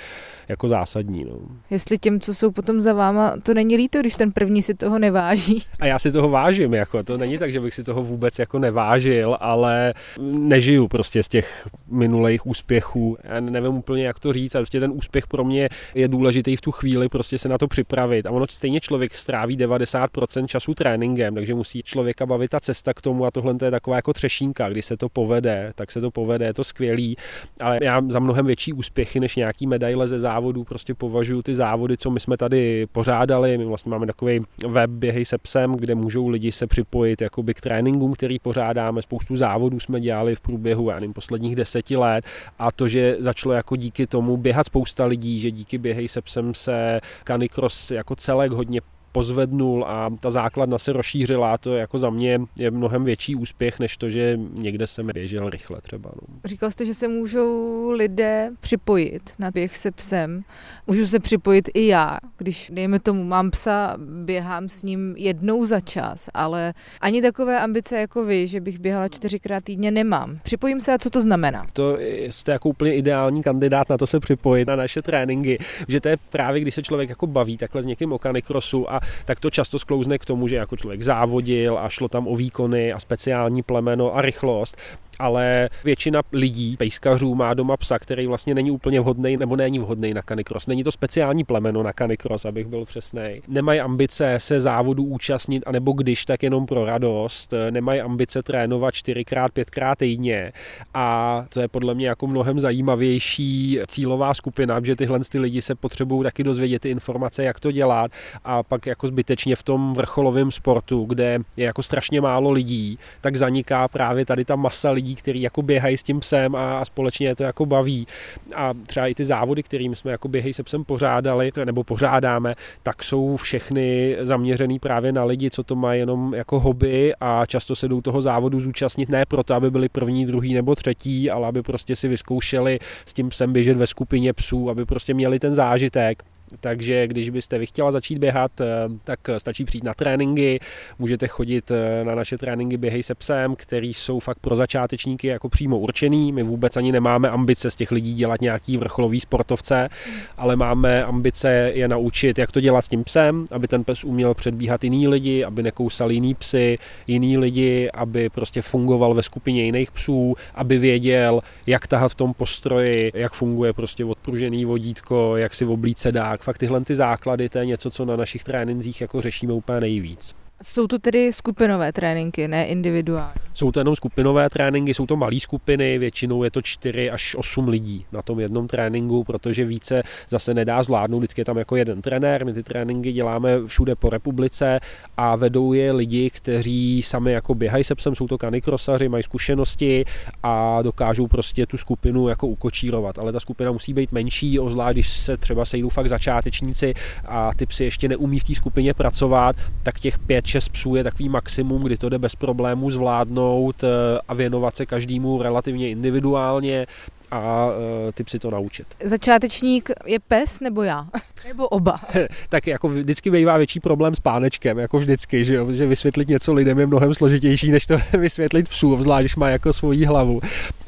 jako 0.49 0.69
zásadní. 0.69 1.25
No. 1.25 1.39
Jestli 1.71 1.99
těm, 1.99 2.21
co 2.21 2.35
jsou 2.35 2.51
potom 2.51 2.81
za 2.81 2.93
váma, 2.93 3.37
to 3.43 3.55
není 3.55 3.77
líto, 3.77 4.01
když 4.01 4.15
ten 4.15 4.33
první 4.33 4.63
si 4.63 4.75
toho 4.75 4.99
neváží. 4.99 5.63
A 5.81 5.87
já 5.87 5.99
si 5.99 6.13
toho 6.13 6.29
vážím, 6.29 6.75
jako 6.75 7.03
to 7.03 7.17
není 7.17 7.39
tak, 7.39 7.53
že 7.53 7.61
bych 7.61 7.75
si 7.75 7.85
toho 7.85 8.03
vůbec 8.03 8.39
jako 8.39 8.59
nevážil, 8.59 9.37
ale 9.41 9.95
nežiju 10.21 10.89
prostě 10.89 11.23
z 11.23 11.29
těch 11.29 11.69
minulých 11.91 12.47
úspěchů. 12.47 13.17
Já 13.25 13.41
nevím 13.41 13.77
úplně, 13.77 14.05
jak 14.05 14.21
to 14.21 14.33
říct, 14.33 14.55
a 14.55 14.59
prostě 14.59 14.81
ten 14.81 14.93
úspěch 14.95 15.27
pro 15.27 15.45
mě 15.45 15.69
je 15.95 16.09
důležitý 16.09 16.57
v 16.57 16.61
tu 16.61 16.73
chvíli 16.73 17.09
prostě 17.09 17.39
se 17.39 17.49
na 17.49 17.59
to 17.59 17.69
připravit. 17.69 18.27
A 18.27 18.31
ono 18.31 18.47
stejně 18.51 18.81
člověk 18.81 19.15
stráví 19.15 19.57
90% 19.57 20.47
času 20.47 20.75
tréninkem, 20.75 21.35
takže 21.35 21.55
musí 21.55 21.83
člověka 21.83 22.27
bavit 22.27 22.51
ta 22.51 22.61
cesta 22.61 22.78
k 22.95 23.03
tomu 23.03 23.25
a 23.25 23.31
tohle 23.31 23.55
je 23.63 23.71
taková 23.71 23.97
jako 23.97 24.13
třešínka, 24.13 24.69
kdy 24.69 24.83
se 24.83 24.97
to 24.97 25.09
povede, 25.09 25.73
tak 25.75 25.93
se 25.93 26.01
to 26.01 26.11
povede, 26.11 26.45
je 26.45 26.55
to 26.55 26.65
skvělý, 26.65 27.17
ale 27.61 27.79
já 27.83 28.03
za 28.09 28.19
mnohem 28.19 28.47
větší 28.47 28.73
úspěchy 28.73 29.21
než 29.21 29.37
nějaký 29.37 29.67
medaile 29.67 30.09
ze 30.09 30.19
závodů 30.19 30.65
prostě 30.65 30.95
považuji 30.95 31.43
ty 31.43 31.55
závody, 31.55 31.97
co 31.97 32.11
my 32.11 32.21
jsme 32.21 32.37
tady 32.37 32.87
pořádali. 32.93 33.59
My 33.59 33.65
vlastně 33.65 33.91
máme 33.91 34.07
takový 34.07 34.41
web 34.69 34.91
Běhej 34.91 35.25
se 35.25 35.39
psem, 35.39 35.73
kde 35.73 35.95
můžou 35.95 36.29
lidi 36.29 36.53
se 36.53 36.67
připojit 36.67 37.21
jakoby 37.21 37.55
k 37.55 37.61
tréninkům, 37.61 38.13
který 38.13 38.39
pořádáme. 38.39 39.03
Spoustu 39.03 39.37
závodů 39.37 39.81
jsme 39.81 40.01
dělali 40.01 40.35
v 40.35 40.41
průběhu, 40.41 40.91
já 40.91 40.95
nevím, 40.95 41.13
posledních 41.13 41.57
deseti 41.57 41.97
let 41.97 42.25
a 42.59 42.73
to, 42.73 42.89
že 42.89 43.17
začalo 43.19 43.55
jako 43.55 43.77
díky 43.77 44.07
tomu 44.07 44.37
běhat 44.37 44.67
spousta 44.67 45.05
lidí, 45.05 45.41
že 45.41 45.51
díky 45.51 45.79
Běhej 45.79 46.09
se 46.09 46.23
psem 46.23 46.55
se 46.55 47.01
Canicross 47.25 47.91
jako 47.91 48.17
celek 48.17 48.53
hodně 48.53 48.81
pozvednul 49.19 49.85
a 49.85 50.11
ta 50.21 50.31
základna 50.31 50.79
se 50.79 50.93
rozšířila, 50.93 51.59
to 51.59 51.75
jako 51.75 51.99
za 51.99 52.11
mě 52.11 52.41
je 52.57 52.71
mnohem 52.71 53.05
větší 53.05 53.35
úspěch, 53.35 53.79
než 53.79 53.97
to, 53.97 54.11
že 54.11 54.39
někde 54.55 54.87
jsem 54.87 55.11
běžel 55.15 55.51
rychle 55.51 55.81
třeba. 55.81 56.11
No. 56.15 56.39
Říkal 56.45 56.71
jste, 56.71 56.85
že 56.85 56.95
se 56.95 57.09
můžou 57.09 57.91
lidé 57.91 58.51
připojit 58.61 59.31
na 59.39 59.51
běh 59.51 59.77
se 59.77 59.91
psem. 59.91 60.43
Můžu 60.87 61.07
se 61.07 61.19
připojit 61.21 61.69
i 61.75 61.87
já, 61.87 62.19
když, 62.37 62.71
dejme 62.75 63.01
tomu, 63.01 63.25
mám 63.25 63.51
psa, 63.51 63.97
běhám 64.25 64.69
s 64.69 64.83
ním 64.83 65.15
jednou 65.17 65.67
za 65.67 65.81
čas, 65.81 66.29
ale 66.35 66.75
ani 67.01 67.23
takové 67.23 67.61
ambice 67.61 68.01
jako 68.01 68.25
vy, 68.25 68.47
že 68.47 68.61
bych 68.61 68.79
běhala 68.79 69.09
čtyřikrát 69.09 69.65
týdně, 69.65 69.91
nemám. 69.91 70.39
Připojím 70.43 70.81
se 70.81 70.93
a 70.93 70.99
co 70.99 71.11
to 71.11 71.21
znamená? 71.21 71.67
To 71.73 71.99
jste 72.01 72.53
jako 72.53 72.69
úplně 72.69 72.95
ideální 72.95 73.43
kandidát 73.43 73.89
na 73.89 73.99
to 73.99 74.07
se 74.07 74.21
připojit 74.21 74.69
na 74.69 74.77
naše 74.77 75.03
tréninky, 75.03 75.59
že 75.89 76.01
to 76.01 76.09
je 76.09 76.17
právě, 76.31 76.61
když 76.61 76.75
se 76.75 76.83
člověk 76.83 77.09
jako 77.09 77.27
baví 77.27 77.57
takhle 77.57 77.83
s 77.83 77.87
někým 77.87 78.13
o 78.13 78.19
kanikrosu 78.19 78.93
a 78.93 79.01
tak 79.25 79.41
to 79.41 79.51
často 79.51 79.79
sklouzne 79.79 80.19
k 80.19 80.25
tomu, 80.25 80.49
že 80.49 80.57
jako 80.57 80.77
člověk 80.77 81.03
závodil 81.03 81.79
a 81.79 81.89
šlo 81.89 82.09
tam 82.09 82.29
o 82.29 82.37
výkony 82.37 82.93
a 82.93 82.99
speciální 82.99 83.63
plemeno 83.63 84.17
a 84.17 84.23
rychlost 84.23 84.77
ale 85.19 85.69
většina 85.85 86.23
lidí, 86.33 86.77
pejskařů, 86.77 87.35
má 87.35 87.55
doma 87.55 87.77
psa, 87.77 87.99
který 87.99 88.27
vlastně 88.27 88.55
není 88.55 88.71
úplně 88.71 89.01
vhodný 89.01 89.37
nebo 89.37 89.57
není 89.57 89.79
vhodný 89.79 90.15
na 90.15 90.23
kanikros. 90.23 90.67
Není 90.67 90.85
to 90.85 90.93
speciální 90.93 91.45
plemeno 91.45 91.83
na 91.83 91.93
kanikros, 91.93 92.45
abych 92.45 92.67
byl 92.67 92.85
přesný. 92.85 93.43
Nemají 93.49 93.81
ambice 93.81 94.35
se 94.39 94.61
závodu 94.61 95.05
účastnit, 95.05 95.63
anebo 95.67 95.93
když, 95.93 96.25
tak 96.25 96.43
jenom 96.43 96.67
pro 96.67 96.85
radost. 96.85 97.55
Nemají 97.71 98.01
ambice 98.01 98.43
trénovat 98.43 98.95
čtyřikrát, 98.95 99.53
pětkrát 99.53 99.99
týdně. 99.99 100.53
A 100.95 101.45
to 101.49 101.61
je 101.61 101.69
podle 101.69 101.95
mě 101.95 102.09
jako 102.09 102.27
mnohem 102.27 102.61
zajímavější 102.61 103.79
cílová 103.87 104.35
skupina, 104.35 104.81
že 104.85 104.97
tyhle 104.97 105.21
ty 105.31 105.39
lidi 105.39 105.63
se 105.63 105.75
potřebují 105.75 106.23
taky 106.23 106.45
dozvědět 106.45 106.79
ty 106.79 106.91
informace, 106.91 107.45
jak 107.45 107.61
to 107.61 107.73
dělat. 107.73 108.11
A 108.45 108.63
pak 108.63 108.87
jako 108.87 109.07
zbytečně 109.07 109.57
v 109.57 109.63
tom 109.63 109.93
vrcholovém 109.95 110.51
sportu, 110.51 111.05
kde 111.05 111.39
je 111.57 111.65
jako 111.65 111.83
strašně 111.83 112.21
málo 112.21 112.51
lidí, 112.51 112.99
tak 113.21 113.37
zaniká 113.37 113.89
právě 113.89 114.27
tady 114.27 114.45
ta 114.45 114.57
masa 114.57 114.91
lidí, 114.91 115.08
lidí, 115.09 115.15
kteří 115.15 115.43
jako 115.43 115.63
běhají 115.63 115.97
s 115.97 116.03
tím 116.03 116.21
psem 116.21 116.55
a, 116.55 116.79
a 116.79 116.85
společně 116.85 117.37
to 117.37 117.43
jako 117.43 117.67
baví. 117.67 118.07
A 118.55 118.75
třeba 118.87 119.07
i 119.07 119.15
ty 119.15 119.25
závody, 119.25 119.63
kterým 119.63 119.95
jsme 119.95 120.11
jako 120.11 120.29
běhají 120.29 120.53
se 120.53 120.63
psem 120.63 120.85
pořádali 120.85 121.51
nebo 121.65 121.85
pořádáme, 121.85 122.55
tak 122.83 123.05
jsou 123.05 123.37
všechny 123.37 124.17
zaměřený 124.21 124.79
právě 124.79 125.13
na 125.13 125.25
lidi, 125.25 125.51
co 125.51 125.63
to 125.63 125.77
má 125.77 125.95
jenom 125.95 126.35
jako 126.35 126.61
hobby 126.61 127.15
a 127.21 127.47
často 127.47 127.77
se 127.77 127.89
jdou 127.89 128.01
toho 128.01 128.21
závodu 128.23 128.61
zúčastnit 128.61 129.09
ne 129.09 129.25
proto, 129.27 129.55
aby 129.55 129.71
byli 129.71 129.89
první, 129.89 130.27
druhý 130.27 130.55
nebo 130.55 130.75
třetí, 130.75 131.31
ale 131.31 131.49
aby 131.49 131.63
prostě 131.63 131.97
si 131.97 132.09
vyzkoušeli 132.09 132.79
s 133.07 133.13
tím 133.13 133.29
psem 133.29 133.53
běžet 133.53 133.77
ve 133.77 133.87
skupině 133.87 134.33
psů, 134.33 134.71
aby 134.71 134.85
prostě 134.85 135.15
měli 135.15 135.39
ten 135.39 135.55
zážitek 135.55 136.23
takže 136.61 137.07
když 137.07 137.31
byste 137.31 137.59
vy 137.59 137.67
chtěla 137.67 137.93
začít 137.93 138.19
běhat, 138.19 138.61
eh, 138.61 138.67
tak 139.05 139.21
stačí 139.39 139.65
přijít 139.65 139.85
na 139.85 139.95
tréninky, 139.95 140.61
můžete 140.99 141.29
chodit 141.29 141.71
eh, 141.71 142.05
na 142.05 142.15
naše 142.15 142.39
tréninky 142.39 142.77
Běhej 142.77 143.03
se 143.03 143.15
psem, 143.15 143.55
který 143.57 143.95
jsou 143.95 144.21
fakt 144.21 144.39
pro 144.39 144.57
začátečníky 144.57 145.27
jako 145.27 145.49
přímo 145.49 145.79
určený. 145.79 146.33
My 146.33 146.43
vůbec 146.43 146.77
ani 146.77 146.93
nemáme 146.93 147.31
ambice 147.31 147.71
z 147.71 147.77
těch 147.77 147.91
lidí 147.91 148.15
dělat 148.15 148.41
nějaký 148.41 148.77
vrcholový 148.77 149.21
sportovce, 149.21 149.89
ale 150.37 150.57
máme 150.57 151.05
ambice 151.05 151.73
je 151.75 151.89
naučit, 151.89 152.39
jak 152.39 152.53
to 152.53 152.61
dělat 152.61 152.83
s 152.83 152.89
tím 152.89 153.05
psem, 153.05 153.45
aby 153.51 153.69
ten 153.69 153.85
pes 153.85 154.05
uměl 154.05 154.35
předbíhat 154.35 154.85
jiný 154.85 155.09
lidi, 155.09 155.45
aby 155.45 155.63
nekousal 155.63 156.11
jiný 156.11 156.35
psy, 156.35 156.79
jiný 157.07 157.39
lidi, 157.39 157.91
aby 157.95 158.29
prostě 158.31 158.63
fungoval 158.63 159.15
ve 159.15 159.23
skupině 159.23 159.65
jiných 159.65 159.91
psů, 159.91 160.35
aby 160.55 160.79
věděl, 160.79 161.41
jak 161.67 161.87
tahat 161.87 162.13
v 162.13 162.15
tom 162.15 162.35
postroji, 162.35 163.11
jak 163.15 163.33
funguje 163.33 163.73
prostě 163.73 164.05
odpružený 164.05 164.65
vodítko, 164.65 165.37
jak 165.37 165.55
si 165.55 165.65
v 165.65 165.71
oblíce 165.71 166.13
dá, 166.13 166.37
tak 166.39 166.45
fakt 166.45 166.59
tyhle 166.59 166.81
ty 166.81 166.95
základy, 166.95 167.49
to 167.49 167.59
je 167.59 167.67
něco, 167.67 167.91
co 167.91 168.05
na 168.05 168.17
našich 168.17 168.45
trénincích 168.45 169.01
jako 169.01 169.21
řešíme 169.21 169.53
úplně 169.53 169.81
nejvíc. 169.81 170.35
Jsou 170.63 170.87
to 170.87 170.99
tedy 170.99 171.33
skupinové 171.33 171.93
tréninky, 171.93 172.49
ne 172.49 172.67
individuální? 172.67 173.33
Jsou 173.55 173.73
to 173.73 173.81
jenom 173.81 173.97
skupinové 173.97 174.51
tréninky, 174.51 174.95
jsou 174.95 175.07
to 175.07 175.17
malé 175.17 175.41
skupiny, 175.41 175.99
většinou 175.99 176.43
je 176.45 176.51
to 176.51 176.63
4 176.63 177.11
až 177.11 177.35
8 177.39 177.69
lidí 177.69 178.07
na 178.13 178.23
tom 178.23 178.41
jednom 178.41 178.69
tréninku, 178.69 179.25
protože 179.25 179.65
více 179.65 180.03
zase 180.29 180.55
nedá 180.55 180.83
zvládnout, 180.83 181.19
vždycky 181.19 181.41
je 181.41 181.45
tam 181.45 181.59
jako 181.59 181.77
jeden 181.77 182.03
trenér, 182.03 182.45
my 182.45 182.53
ty 182.53 182.63
tréninky 182.63 183.13
děláme 183.13 183.67
všude 183.67 183.95
po 183.95 184.11
republice 184.11 184.81
a 185.17 185.37
vedou 185.37 185.73
je 185.73 185.93
lidi, 185.93 186.31
kteří 186.31 187.03
sami 187.03 187.33
jako 187.33 187.55
běhají 187.55 187.85
se 187.85 187.95
psem, 187.95 188.15
jsou 188.15 188.27
to 188.29 188.39
kanikrosaři, 188.39 189.09
mají 189.09 189.23
zkušenosti 189.23 190.05
a 190.43 190.83
dokážou 190.83 191.27
prostě 191.27 191.67
tu 191.67 191.77
skupinu 191.77 192.29
jako 192.29 192.47
ukočírovat, 192.47 193.19
ale 193.19 193.33
ta 193.33 193.41
skupina 193.41 193.73
musí 193.73 193.95
být 193.95 194.13
menší, 194.13 194.61
ozvlášť 194.61 194.95
když 194.95 195.09
se 195.19 195.37
třeba 195.37 195.65
sejdou 195.65 195.89
fakt 195.89 196.09
začátečníci 196.09 196.95
a 197.27 197.55
ty 197.55 197.67
psy 197.67 197.85
ještě 197.85 198.09
neumí 198.09 198.41
v 198.41 198.45
té 198.45 198.55
skupině 198.55 198.95
pracovat, 198.95 199.57
tak 199.83 200.01
těch 200.01 200.19
5 200.19 200.48
6 200.49 200.69
psů 200.69 200.95
je 200.95 201.05
takový 201.05 201.29
maximum, 201.29 201.83
kdy 201.83 201.97
to 201.97 202.09
jde 202.09 202.19
bez 202.19 202.35
problémů 202.35 202.91
zvládnout 202.91 203.85
eh, 203.85 203.89
a 204.29 204.35
věnovat 204.35 204.77
se 204.77 204.87
každému 204.87 205.43
relativně 205.43 205.91
individuálně 205.91 206.87
a 207.31 207.69
eh, 208.09 208.13
ty 208.13 208.25
psy 208.25 208.39
to 208.39 208.51
naučit. 208.51 208.87
Začátečník 209.05 209.91
je 210.07 210.19
pes 210.19 210.61
nebo 210.61 210.83
já? 210.83 211.07
Nebo 211.49 211.69
oba? 211.69 212.01
tak 212.49 212.67
jako 212.67 212.89
vždycky 212.89 213.31
bývá 213.31 213.57
větší 213.57 213.81
problém 213.81 214.15
s 214.15 214.21
pánečkem, 214.21 214.79
jako 214.79 214.99
vždycky, 214.99 215.45
že, 215.45 215.55
jo? 215.55 215.73
že 215.73 215.87
vysvětlit 215.87 216.29
něco 216.29 216.53
lidem 216.53 216.79
je 216.79 216.87
mnohem 216.87 217.15
složitější, 217.15 217.71
než 217.71 217.87
to 217.87 217.97
vysvětlit 218.19 218.69
psů, 218.69 218.93
obzvlášť 218.93 219.23
když 219.23 219.37
má 219.37 219.49
jako 219.49 219.73
svoji 219.73 220.05
hlavu. 220.05 220.41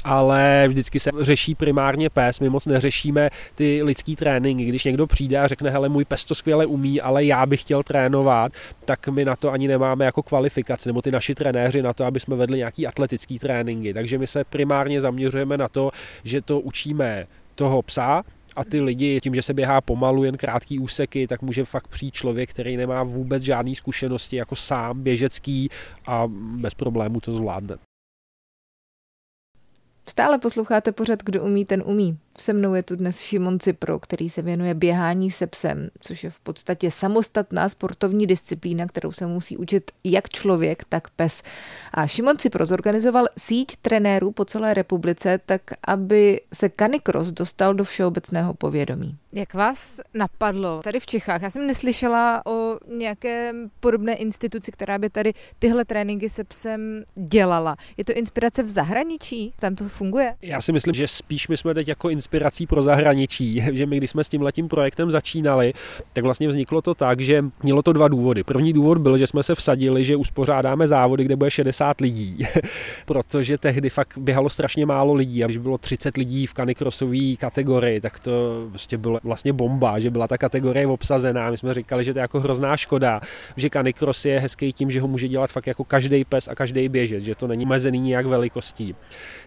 Ale 0.05 0.65
vždycky 0.69 1.01
se 1.01 1.11
řeší 1.21 1.55
primárně 1.55 2.11
pes, 2.11 2.41
my 2.41 2.49
moc 2.49 2.67
neřešíme 2.67 3.31
ty 3.55 3.83
lidský 3.83 4.17
tréninky. 4.17 4.65
Když 4.65 4.85
někdo 4.85 5.07
přijde 5.07 5.39
a 5.39 5.47
řekne, 5.47 5.71
hele, 5.71 5.89
můj 5.89 6.05
pes 6.05 6.25
to 6.25 6.35
skvěle 6.35 6.67
umí, 6.67 7.01
ale 7.01 7.25
já 7.25 7.47
bych 7.47 7.61
chtěl 7.61 7.83
trénovat, 7.83 8.53
tak 8.85 9.09
my 9.09 9.25
na 9.25 9.37
to 9.37 9.53
ani 9.53 9.69
nemáme 9.69 10.05
jako 10.05 10.23
kvalifikaci, 10.23 10.89
nebo 10.89 11.03
ty 11.03 11.11
naši 11.11 11.35
trenéři 11.35 11.83
na 11.83 11.93
to, 11.93 12.05
aby 12.05 12.21
jsme 12.21 12.37
vedli 12.37 12.59
nějaký 12.59 12.87
atletický 12.87 13.39
tréninky. 13.39 13.95
Takže 13.95 14.19
my 14.19 14.27
se 14.27 14.45
primárně 14.45 15.01
zaměřujeme 15.01 15.57
na 15.57 15.69
to, 15.69 15.91
že 16.25 16.43
to 16.43 16.61
učíme 16.61 17.27
toho 17.55 17.83
psa, 17.83 18.23
a 18.57 18.65
ty 18.65 18.81
lidi, 18.81 19.21
tím, 19.21 19.35
že 19.35 19.43
se 19.43 19.55
běhá 19.55 19.81
pomalu, 19.81 20.25
jen 20.25 20.37
krátký 20.37 20.79
úseky, 20.79 21.27
tak 21.27 21.43
může 21.43 21.65
fakt 21.65 21.89
přijít 21.89 22.15
člověk, 22.15 22.51
který 22.51 22.77
nemá 22.77 23.03
vůbec 23.03 23.43
žádné 23.43 23.75
zkušenosti 23.75 24.37
jako 24.37 24.57
sám 24.57 25.03
běžecký 25.03 25.69
a 26.07 26.25
bez 26.57 26.75
problému 26.75 27.21
to 27.21 27.33
zvládne. 27.33 27.77
Stále 30.09 30.39
posloucháte 30.39 30.93
pořad 30.93 31.23
Kdo 31.23 31.45
umí, 31.45 31.65
ten 31.65 31.83
umí. 31.87 32.19
Se 32.39 32.53
mnou 32.53 32.75
je 32.75 32.83
tu 32.83 32.97
dnes 32.97 33.21
Šimon 33.21 33.59
Cipro, 33.59 33.99
který 33.99 34.31
se 34.31 34.43
věnuje 34.43 34.75
běhání 34.75 35.31
se 35.31 35.47
psem, 35.47 35.91
což 36.01 36.25
je 36.25 36.31
v 36.31 36.41
podstatě 36.41 36.91
samostatná 36.91 37.69
sportovní 37.69 38.27
disciplína, 38.27 38.87
kterou 38.87 39.13
se 39.13 39.27
musí 39.27 39.57
učit 39.57 39.91
jak 40.05 40.29
člověk, 40.29 40.85
tak 40.89 41.11
pes. 41.11 41.43
A 41.95 42.07
Šimon 42.07 42.39
Cipro 42.39 42.67
zorganizoval 42.67 43.27
síť 43.39 43.77
trenérů 43.83 44.33
po 44.33 44.45
celé 44.45 44.75
republice, 44.75 45.41
tak 45.47 45.63
aby 45.87 46.41
se 46.55 46.71
Canicross 46.79 47.29
dostal 47.29 47.75
do 47.75 47.85
všeobecného 47.85 48.55
povědomí. 48.55 49.17
Jak 49.33 49.55
vás 49.55 50.01
napadlo 50.15 50.81
tady 50.83 51.01
v 51.01 51.07
Čechách? 51.07 51.43
Já 51.43 51.51
jsem 51.51 51.67
neslyšela 51.67 52.47
o 52.47 52.60
nějaké 52.91 53.53
podobné 53.81 54.15
instituci, 54.15 54.73
která 54.73 54.99
by 54.99 55.11
tady 55.11 55.33
tyhle 55.59 55.85
tréninky 55.85 56.31
se 56.31 56.45
psem 56.45 57.05
dělala. 57.15 57.77
Je 57.97 58.05
to 58.05 58.13
inspirace 58.13 58.63
v 58.63 58.71
zahraničí? 58.71 59.53
Tam 59.61 59.75
to 59.75 59.89
funguje? 59.89 60.35
Já 60.43 60.61
si 60.61 60.73
myslím, 60.73 60.95
že 60.95 61.09
spíš 61.09 61.49
my 61.49 61.57
jsme 61.57 61.75
teď 61.75 61.89
jako 61.89 62.11
inspirací 62.11 62.67
pro 62.67 62.83
zahraničí, 62.83 63.65
že 63.73 63.87
my, 63.87 63.97
když 63.97 64.11
jsme 64.11 64.25
s 64.25 64.29
tím 64.29 64.43
letím 64.43 64.69
projektem 64.69 65.11
začínali, 65.11 65.73
tak 66.13 66.25
vlastně 66.25 66.49
vzniklo 66.49 66.83
to 66.83 66.95
tak, 66.95 67.21
že 67.21 67.45
mělo 67.63 67.83
to 67.83 67.93
dva 67.93 68.09
důvody. 68.09 68.45
První 68.45 68.73
důvod 68.73 68.99
byl, 68.99 69.19
že 69.19 69.27
jsme 69.27 69.43
se 69.43 69.55
vsadili, 69.55 70.05
že 70.05 70.17
uspořádáme 70.17 70.89
závody, 70.89 71.25
kde 71.25 71.37
bude 71.37 71.51
60 71.51 72.01
lidí, 72.01 72.39
protože 73.07 73.59
tehdy 73.59 73.91
fakt 73.91 74.19
běhalo 74.19 74.49
strašně 74.49 74.87
málo 74.87 75.15
lidí 75.15 75.45
a 75.45 75.47
když 75.47 75.59
bylo 75.59 75.79
30 75.79 76.17
lidí 76.17 76.47
v 76.47 76.55
kanikrosové 76.55 77.37
kategorii, 77.39 78.01
tak 78.01 78.21
to 78.21 78.67
prostě 78.71 78.99
bylo 78.99 79.21
vlastně 79.23 79.53
bomba, 79.53 79.99
že 79.99 80.11
byla 80.11 80.29
ta 80.29 80.39
kategorie 80.39 80.87
obsazená. 80.87 81.51
My 81.51 81.57
jsme 81.57 81.75
říkali, 81.75 82.05
že 82.05 82.13
to 82.13 82.19
je 82.19 82.21
jako 82.21 82.41
hrozná 82.41 82.77
škoda, 82.81 83.21
že 83.57 83.71
kanikros 83.71 84.25
je 84.25 84.41
hezký 84.41 84.73
tím, 84.73 84.91
že 84.91 85.01
ho 85.01 85.09
může 85.09 85.29
dělat 85.29 85.51
fakt 85.51 85.67
jako 85.67 85.85
každý 85.85 86.25
pes 86.25 86.49
a 86.49 86.55
každý 86.55 86.89
běžec, 86.89 87.25
že 87.25 87.35
to 87.35 87.47
není 87.47 87.67
mezený 87.67 88.01
nějak 88.01 88.27
velikostí. 88.27 88.95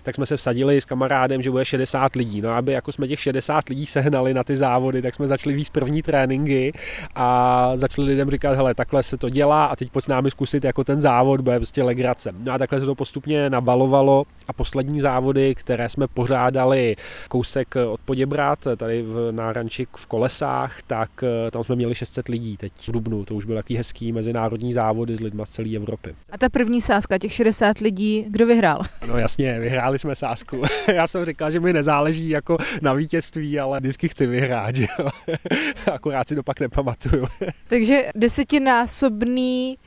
Tak 0.03 0.15
jsme 0.15 0.25
se 0.25 0.37
vsadili 0.37 0.81
s 0.81 0.85
kamarádem, 0.85 1.41
že 1.41 1.51
bude 1.51 1.65
60 1.65 2.15
lidí. 2.15 2.41
No 2.41 2.49
aby 2.49 2.71
jako 2.71 2.91
jsme 2.91 3.07
těch 3.07 3.19
60 3.19 3.69
lidí 3.69 3.85
sehnali 3.85 4.33
na 4.33 4.43
ty 4.43 4.57
závody, 4.57 5.01
tak 5.01 5.15
jsme 5.15 5.27
začali 5.27 5.55
víc 5.55 5.69
první 5.69 6.01
tréninky 6.01 6.73
a 7.15 7.71
začali 7.75 8.07
lidem 8.07 8.29
říkat, 8.29 8.55
hele, 8.55 8.75
takhle 8.75 9.03
se 9.03 9.17
to 9.17 9.29
dělá 9.29 9.65
a 9.65 9.75
teď 9.75 9.91
pojď 9.91 10.05
s 10.05 10.07
námi 10.07 10.31
zkusit 10.31 10.63
jako 10.63 10.83
ten 10.83 11.01
závod, 11.01 11.41
bude 11.41 11.59
prostě 11.59 11.83
legrace. 11.83 12.31
No 12.39 12.53
a 12.53 12.57
takhle 12.57 12.79
se 12.79 12.85
to 12.85 12.95
postupně 12.95 13.49
nabalovalo 13.49 14.23
a 14.47 14.53
poslední 14.53 14.99
závody, 14.99 15.55
které 15.55 15.89
jsme 15.89 16.07
pořádali 16.07 16.95
kousek 17.29 17.75
od 17.75 18.01
Poděbrat, 18.05 18.59
tady 18.77 19.01
v 19.01 19.31
Nárančik 19.31 19.89
v 19.97 20.05
Kolesách, 20.05 20.81
tak 20.87 21.23
eh, 21.23 21.51
tam 21.51 21.63
jsme 21.63 21.75
měli 21.75 21.95
600 21.95 22.27
lidí 22.27 22.57
teď 22.57 22.73
v 22.87 22.91
Dubnu. 22.91 23.22
To 23.25 23.35
už 23.35 23.45
byl 23.45 23.55
taký 23.55 23.75
hezký 23.75 24.11
mezinárodní 24.11 24.73
závody 24.73 25.17
s 25.17 25.19
lidmi 25.19 25.41
z 25.45 25.49
celé 25.49 25.75
Evropy. 25.75 26.15
A 26.31 26.37
ta 26.37 26.49
první 26.49 26.81
sázka, 26.81 27.17
těch 27.17 27.33
60 27.33 27.77
lidí, 27.77 28.25
kdo 28.29 28.45
vyhrál? 28.45 28.81
No 29.07 29.17
jasně, 29.17 29.59
vyhráli 29.59 29.99
jsme 29.99 30.15
sázku. 30.15 30.61
Já 30.93 31.07
jsem 31.07 31.25
říkal, 31.25 31.51
že 31.51 31.59
mi 31.59 31.73
nezáleží 31.73 32.29
jako 32.29 32.57
na 32.81 32.93
vítězství, 32.93 33.59
ale 33.59 33.79
vždycky 33.79 34.09
chci 34.09 34.27
vyhrát, 34.27 34.75
že 34.75 34.87
jo. 34.99 35.09
Akorát 35.93 36.27
si 36.27 36.35
to 36.35 36.43
pak 36.43 36.59
nepamatuju. 36.59 37.27
Takže 37.67 38.09
desetinásobný 38.15 39.77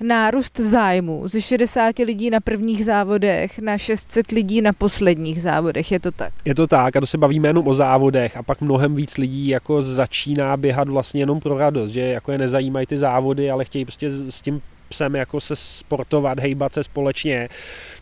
nárůst 0.00 0.60
zájmu 0.60 1.28
ze 1.28 1.40
60 1.40 1.98
lidí 1.98 2.30
na 2.30 2.40
prvních 2.40 2.84
závodech 2.84 3.58
na 3.58 3.78
600 3.78 4.30
lidí 4.30 4.60
na 4.62 4.72
posledních 4.72 5.42
závodech, 5.42 5.92
je 5.92 6.00
to 6.00 6.10
tak? 6.10 6.32
Je 6.44 6.54
to 6.54 6.66
tak 6.66 6.96
a 6.96 7.00
to 7.00 7.06
se 7.06 7.18
bavíme 7.18 7.48
jenom 7.48 7.68
o 7.68 7.74
závodech 7.74 8.36
a 8.36 8.42
pak 8.42 8.60
mnohem 8.60 8.94
víc 8.94 9.18
lidí 9.18 9.48
jako 9.48 9.82
začíná 9.82 10.56
běhat 10.56 10.88
vlastně 10.88 11.22
jenom 11.22 11.40
pro 11.40 11.58
radost, 11.58 11.90
že 11.90 12.00
jako 12.00 12.32
je 12.32 12.38
nezajímají 12.38 12.86
ty 12.86 12.98
závody, 12.98 13.50
ale 13.50 13.64
chtějí 13.64 13.84
prostě 13.84 14.10
s 14.10 14.40
tím 14.40 14.60
psem 14.88 15.16
jako 15.16 15.40
se 15.40 15.56
sportovat, 15.56 16.40
hejbat 16.40 16.72
se 16.72 16.84
společně, 16.84 17.48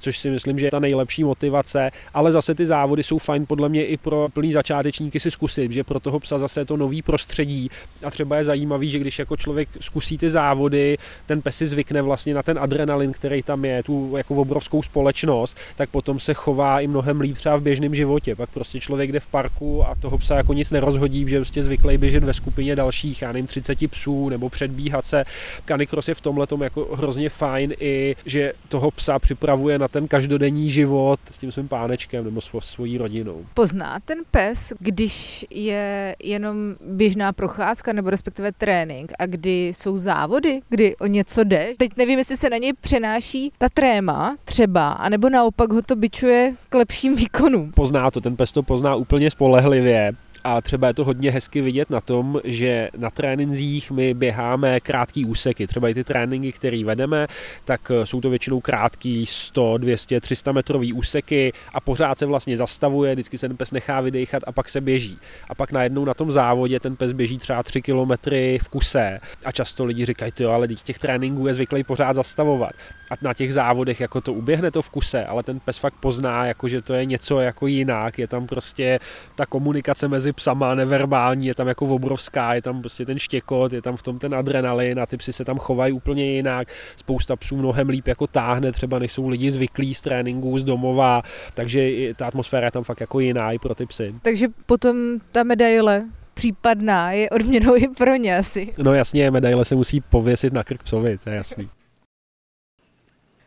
což 0.01 0.19
si 0.19 0.31
myslím, 0.31 0.59
že 0.59 0.67
je 0.67 0.71
ta 0.71 0.79
nejlepší 0.79 1.25
motivace, 1.25 1.91
ale 2.15 2.33
zase 2.33 2.55
ty 2.55 2.67
závody 2.67 3.03
jsou 3.03 3.19
fajn 3.19 3.47
podle 3.47 3.69
mě 3.69 3.87
i 3.87 3.97
pro 3.97 4.29
plný 4.33 4.53
začátečníky 4.53 5.21
si 5.21 5.31
zkusit, 5.31 5.73
že 5.73 5.85
pro 5.85 6.01
toho 6.01 6.21
psa 6.21 6.39
zase 6.39 6.61
je 6.61 6.65
to 6.65 6.77
nový 6.77 7.03
prostředí 7.03 7.71
a 8.05 8.11
třeba 8.11 8.37
je 8.37 8.45
zajímavý, 8.45 8.91
že 8.91 8.99
když 8.99 9.19
jako 9.19 9.37
člověk 9.37 9.69
zkusí 9.81 10.19
ty 10.19 10.31
závody, 10.31 10.97
ten 11.27 11.43
pes 11.43 11.57
si 11.57 11.67
zvykne 11.67 12.03
vlastně 12.03 12.35
na 12.35 12.43
ten 12.43 12.59
adrenalin, 12.59 13.13
který 13.13 13.43
tam 13.43 13.65
je, 13.65 13.83
tu 13.83 14.17
jako 14.17 14.35
obrovskou 14.35 14.83
společnost, 14.83 15.57
tak 15.77 15.91
potom 15.91 16.21
se 16.21 16.35
chová 16.35 16.81
i 16.81 16.87
mnohem 16.87 17.21
líp 17.21 17.37
třeba 17.37 17.57
v 17.57 17.63
běžném 17.63 17.95
životě. 17.95 18.37
Pak 18.37 18.51
prostě 18.51 18.81
člověk 18.81 19.13
jde 19.13 19.21
v 19.21 19.27
parku 19.27 19.85
a 19.85 19.95
toho 19.95 20.19
psa 20.19 20.37
jako 20.37 20.53
nic 20.53 20.71
nerozhodí, 20.71 21.29
že 21.29 21.39
prostě 21.39 21.63
zvyklý 21.63 21.99
běžet 21.99 22.25
ve 22.25 22.35
skupině 22.35 22.77
dalších, 22.77 23.23
já 23.23 23.33
nevím, 23.33 23.47
30 23.47 23.91
psů 23.91 24.29
nebo 24.29 24.49
předbíhat 24.49 25.07
se. 25.07 25.25
Canicross 25.65 26.09
je 26.09 26.15
v 26.15 26.21
tomhle 26.21 26.47
jako 26.63 26.74
jako 26.77 26.97
hrozně 26.97 27.29
fajn 27.29 27.73
i, 27.81 28.17
že 28.27 28.53
toho 28.69 28.91
psa 28.91 29.19
připravuje 29.19 29.79
na 29.79 29.89
ten 29.89 30.09
každodenní 30.09 30.71
život 30.71 31.21
s 31.31 31.39
tím 31.39 31.53
svým 31.53 31.69
pánečkem 31.69 32.25
nebo 32.25 32.41
svo, 32.41 32.61
svojí 32.61 32.99
rodinou. 32.99 33.45
Pozná 33.55 34.01
ten 34.05 34.19
pes, 34.31 34.73
když 34.79 35.47
je 35.51 36.17
jenom 36.23 36.57
běžná 36.87 37.33
procházka 37.33 37.93
nebo 37.93 38.11
respektive 38.11 38.53
trénink 38.53 39.13
a 39.19 39.27
kdy 39.27 39.69
jsou 39.69 39.99
závody, 39.99 40.61
kdy 40.69 40.97
o 40.97 41.07
něco 41.07 41.45
jde. 41.45 41.75
Teď 41.79 41.91
nevím, 41.97 42.19
jestli 42.19 42.37
se 42.37 42.51
na 42.51 42.57
něj 42.57 42.73
přenáší 42.81 43.53
ta 43.59 43.69
tréma 43.69 44.37
třeba, 44.45 44.93
anebo 44.93 45.31
naopak 45.31 45.73
ho 45.73 45.83
to 45.83 45.97
bičuje 45.97 46.55
k 46.69 46.75
lepším 46.75 47.17
výkonům. 47.17 47.73
Pozná 47.73 48.11
to, 48.11 48.21
ten 48.21 48.37
pes 48.37 48.53
to 48.53 48.63
pozná 48.63 48.95
úplně 48.95 49.31
spolehlivě 49.31 50.13
a 50.45 50.61
třeba 50.61 50.87
je 50.87 50.95
to 50.95 51.05
hodně 51.05 51.31
hezky 51.31 51.61
vidět 51.61 51.91
na 51.91 52.01
tom, 52.01 52.41
že 52.45 52.89
na 52.97 53.11
trénincích 53.11 53.91
my 53.91 54.15
běháme 54.15 54.81
krátký 54.81 55.25
úseky. 55.25 55.67
Třeba 55.67 55.89
i 55.89 55.95
ty 55.95 56.05
tréninky, 56.05 56.53
které 56.53 56.85
vedeme, 56.85 57.27
tak 57.65 57.91
eh, 57.91 58.07
jsou 58.07 58.21
to 58.21 58.31
většinou 58.31 58.61
krátký 58.61 59.27
100, 59.27 59.79
200, 59.79 60.21
300 60.21 60.53
metrový 60.53 60.93
úseky 60.93 61.53
a 61.73 61.81
pořád 61.81 62.19
se 62.19 62.27
vlastně 62.27 62.57
zastavuje, 62.57 63.15
vždycky 63.15 63.39
se 63.39 63.49
ten 63.49 63.57
pes 63.57 63.73
nechá 63.73 64.01
vydechat 64.01 64.43
a 64.47 64.53
pak 64.53 64.69
se 64.69 64.81
běží. 64.81 65.19
A 65.49 65.55
pak 65.55 65.73
najednou 65.73 66.05
na 66.05 66.15
tom 66.15 66.31
závodě 66.31 66.81
ten 66.81 66.97
pes 66.97 67.13
běží 67.13 67.39
třeba 67.39 67.63
3 67.63 67.83
kilometry 67.83 68.59
v 68.63 68.69
kuse 68.69 69.21
a 69.45 69.53
často 69.53 69.85
lidi 69.85 70.05
říkají, 70.05 70.33
jo, 70.41 70.51
ale 70.51 70.69
z 70.77 70.83
těch 70.83 70.99
tréninků 70.99 71.47
je 71.47 71.55
zvyklý 71.55 71.85
pořád 71.85 72.13
zastavovat. 72.13 72.73
A 73.11 73.15
na 73.23 73.35
těch 73.35 73.55
závodech 73.55 74.01
jako 74.01 74.21
to 74.21 74.33
uběhne 74.33 74.71
to 74.71 74.83
v 74.83 74.91
kuse, 74.91 75.25
ale 75.25 75.43
ten 75.43 75.61
pes 75.61 75.79
fakt 75.79 75.95
pozná, 76.01 76.47
jako 76.47 76.69
že 76.69 76.83
to 76.83 76.95
je 76.95 77.05
něco 77.05 77.41
jako 77.41 77.67
jinak, 77.67 78.19
je 78.19 78.29
tam 78.29 78.47
prostě 78.47 78.99
ta 79.35 79.47
komunikace 79.47 80.09
mezi 80.09 80.34
psama 80.35 80.75
neverbální, 80.75 81.47
je 81.47 81.55
tam 81.55 81.69
jako 81.69 81.87
obrovská, 81.87 82.55
je 82.55 82.63
tam 82.63 82.81
prostě 82.81 83.07
ten 83.07 83.19
štěkot, 83.19 83.73
je 83.73 83.83
tam 83.83 83.97
v 83.97 84.03
tom 84.03 84.19
ten 84.19 84.35
adrenalin 84.35 85.01
a 85.01 85.07
ty 85.07 85.17
psy 85.17 85.33
se 85.33 85.45
tam 85.45 85.59
chovají 85.59 85.93
úplně 85.93 86.25
jinak. 86.25 86.69
Spousta 86.97 87.37
psů 87.37 87.57
mnohem 87.57 87.89
líp 87.89 88.07
jako 88.07 88.27
táhne, 88.27 88.73
třeba 88.73 88.99
než 88.99 89.13
jsou 89.13 89.29
lidi 89.29 89.51
zvyklí 89.51 89.95
z 89.95 90.03
tréninku, 90.03 90.59
z 90.59 90.65
domova, 90.65 91.23
takže 91.55 91.91
ta 92.15 92.27
atmosféra 92.27 92.67
je 92.67 92.71
tam 92.71 92.85
fakt 92.85 93.01
jako 93.01 93.21
jiná 93.21 93.53
i 93.53 93.59
pro 93.59 93.75
ty 93.75 93.87
psy. 93.87 94.15
Takže 94.23 94.49
potom 94.67 94.97
ta 95.33 95.43
medaile 95.43 96.05
případná 96.35 97.13
je 97.13 97.31
odměnou 97.31 97.77
i 97.77 97.89
pro 97.89 98.17
ně 98.17 98.37
asi. 98.37 98.75
No 98.79 98.95
jasně, 98.95 99.31
medaile 99.31 99.65
se 99.65 99.75
musí 99.75 100.01
pověsit 100.01 100.53
na 100.53 100.65
krk 100.65 100.83
psovi, 100.83 101.19
to 101.19 101.31
je 101.31 101.37
jasný. 101.37 101.69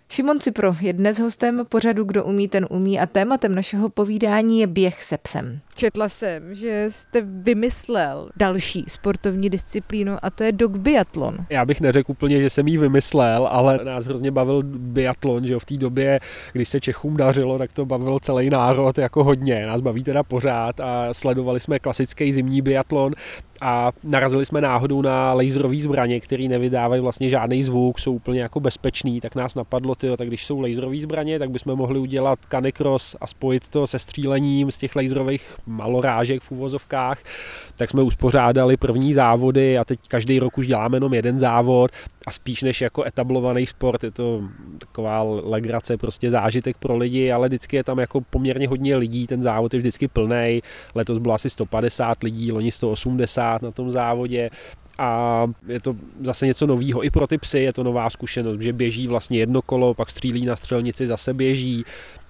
Šimon 0.09 0.39
Cipro 0.39 0.75
je 0.81 0.93
dnes 0.93 1.19
hostem 1.19 1.65
pořadu 1.69 2.03
Kdo 2.03 2.25
umí, 2.25 2.47
ten 2.47 2.67
umí 2.69 2.99
a 2.99 3.05
tématem 3.05 3.55
našeho 3.55 3.89
povídání 3.89 4.59
je 4.59 4.67
běh 4.67 5.03
se 5.03 5.17
psem. 5.17 5.59
Četla 5.77 6.09
jsem, 6.09 6.55
že 6.55 6.85
jste 6.89 7.21
vymyslel 7.21 8.29
další 8.37 8.85
sportovní 8.87 9.49
disciplínu 9.49 10.13
a 10.21 10.29
to 10.29 10.43
je 10.43 10.51
dog 10.51 10.77
biatlon. 10.77 11.37
Já 11.49 11.65
bych 11.65 11.81
neřekl 11.81 12.11
úplně, 12.11 12.41
že 12.41 12.49
jsem 12.49 12.67
ji 12.67 12.77
vymyslel, 12.77 13.47
ale 13.51 13.79
nás 13.83 14.05
hrozně 14.05 14.31
bavil 14.31 14.63
biatlon, 14.63 15.47
že 15.47 15.59
v 15.59 15.65
té 15.65 15.77
době, 15.77 16.19
když 16.53 16.69
se 16.69 16.79
Čechům 16.79 17.17
dařilo, 17.17 17.57
tak 17.57 17.73
to 17.73 17.85
bavil 17.85 18.19
celý 18.19 18.49
národ 18.49 18.97
jako 18.97 19.23
hodně. 19.23 19.65
Nás 19.65 19.81
baví 19.81 20.03
teda 20.03 20.23
pořád 20.23 20.79
a 20.79 21.13
sledovali 21.13 21.59
jsme 21.59 21.79
klasický 21.79 22.31
zimní 22.31 22.61
biatlon 22.61 23.13
a 23.61 23.91
narazili 24.03 24.45
jsme 24.45 24.61
náhodou 24.61 25.01
na 25.01 25.33
laserové 25.33 25.77
zbraně, 25.77 26.19
které 26.19 26.47
nevydávají 26.47 27.01
vlastně 27.01 27.29
žádný 27.29 27.63
zvuk, 27.63 27.99
jsou 27.99 28.13
úplně 28.13 28.41
jako 28.41 28.59
bezpečný, 28.59 29.21
tak 29.21 29.35
nás 29.35 29.55
napadlo, 29.55 29.95
tyjo, 29.95 30.17
tak 30.17 30.27
když 30.27 30.45
jsou 30.45 30.59
laserové 30.59 30.99
zbraně, 30.99 31.39
tak 31.39 31.49
bychom 31.49 31.75
mohli 31.75 31.99
udělat 31.99 32.39
canicross 32.51 33.15
a 33.21 33.27
spojit 33.27 33.69
to 33.69 33.87
se 33.87 33.99
střílením 33.99 34.71
z 34.71 34.77
těch 34.77 34.95
laserových 34.95 35.57
malorážek 35.67 36.41
v 36.41 36.51
uvozovkách. 36.51 37.19
Tak 37.75 37.89
jsme 37.89 38.01
uspořádali 38.01 38.77
první 38.77 39.13
závody 39.13 39.77
a 39.77 39.85
teď 39.85 39.99
každý 40.07 40.39
rok 40.39 40.57
už 40.57 40.67
děláme 40.67 40.95
jenom 40.95 41.13
jeden 41.13 41.39
závod 41.39 41.91
a 42.27 42.31
spíš 42.31 42.61
než 42.61 42.81
jako 42.81 43.03
etablovaný 43.03 43.65
sport, 43.65 44.03
je 44.03 44.11
to 44.11 44.41
taková 44.77 45.23
legrace, 45.23 45.97
prostě 45.97 46.31
zážitek 46.31 46.77
pro 46.77 46.97
lidi, 46.97 47.31
ale 47.31 47.47
vždycky 47.47 47.75
je 47.75 47.83
tam 47.83 47.99
jako 47.99 48.21
poměrně 48.21 48.67
hodně 48.67 48.95
lidí, 48.95 49.27
ten 49.27 49.41
závod 49.41 49.73
je 49.73 49.79
vždycky 49.79 50.07
plný. 50.07 50.61
Letos 50.95 51.17
bylo 51.17 51.33
asi 51.33 51.49
150 51.49 52.23
lidí, 52.23 52.51
loni 52.51 52.71
180 52.71 53.61
na 53.61 53.71
tom 53.71 53.91
závodě, 53.91 54.49
a 54.97 55.43
je 55.67 55.79
to 55.79 55.95
zase 56.21 56.45
něco 56.45 56.67
nového. 56.67 57.05
I 57.05 57.09
pro 57.09 57.27
ty 57.27 57.37
psy 57.37 57.59
je 57.59 57.73
to 57.73 57.83
nová 57.83 58.09
zkušenost, 58.09 58.61
že 58.61 58.73
běží 58.73 59.07
vlastně 59.07 59.39
jedno 59.39 59.61
kolo, 59.61 59.93
pak 59.93 60.09
střílí 60.09 60.45
na 60.45 60.55
střelnici, 60.55 61.07
zase 61.07 61.33
běží, 61.33 61.85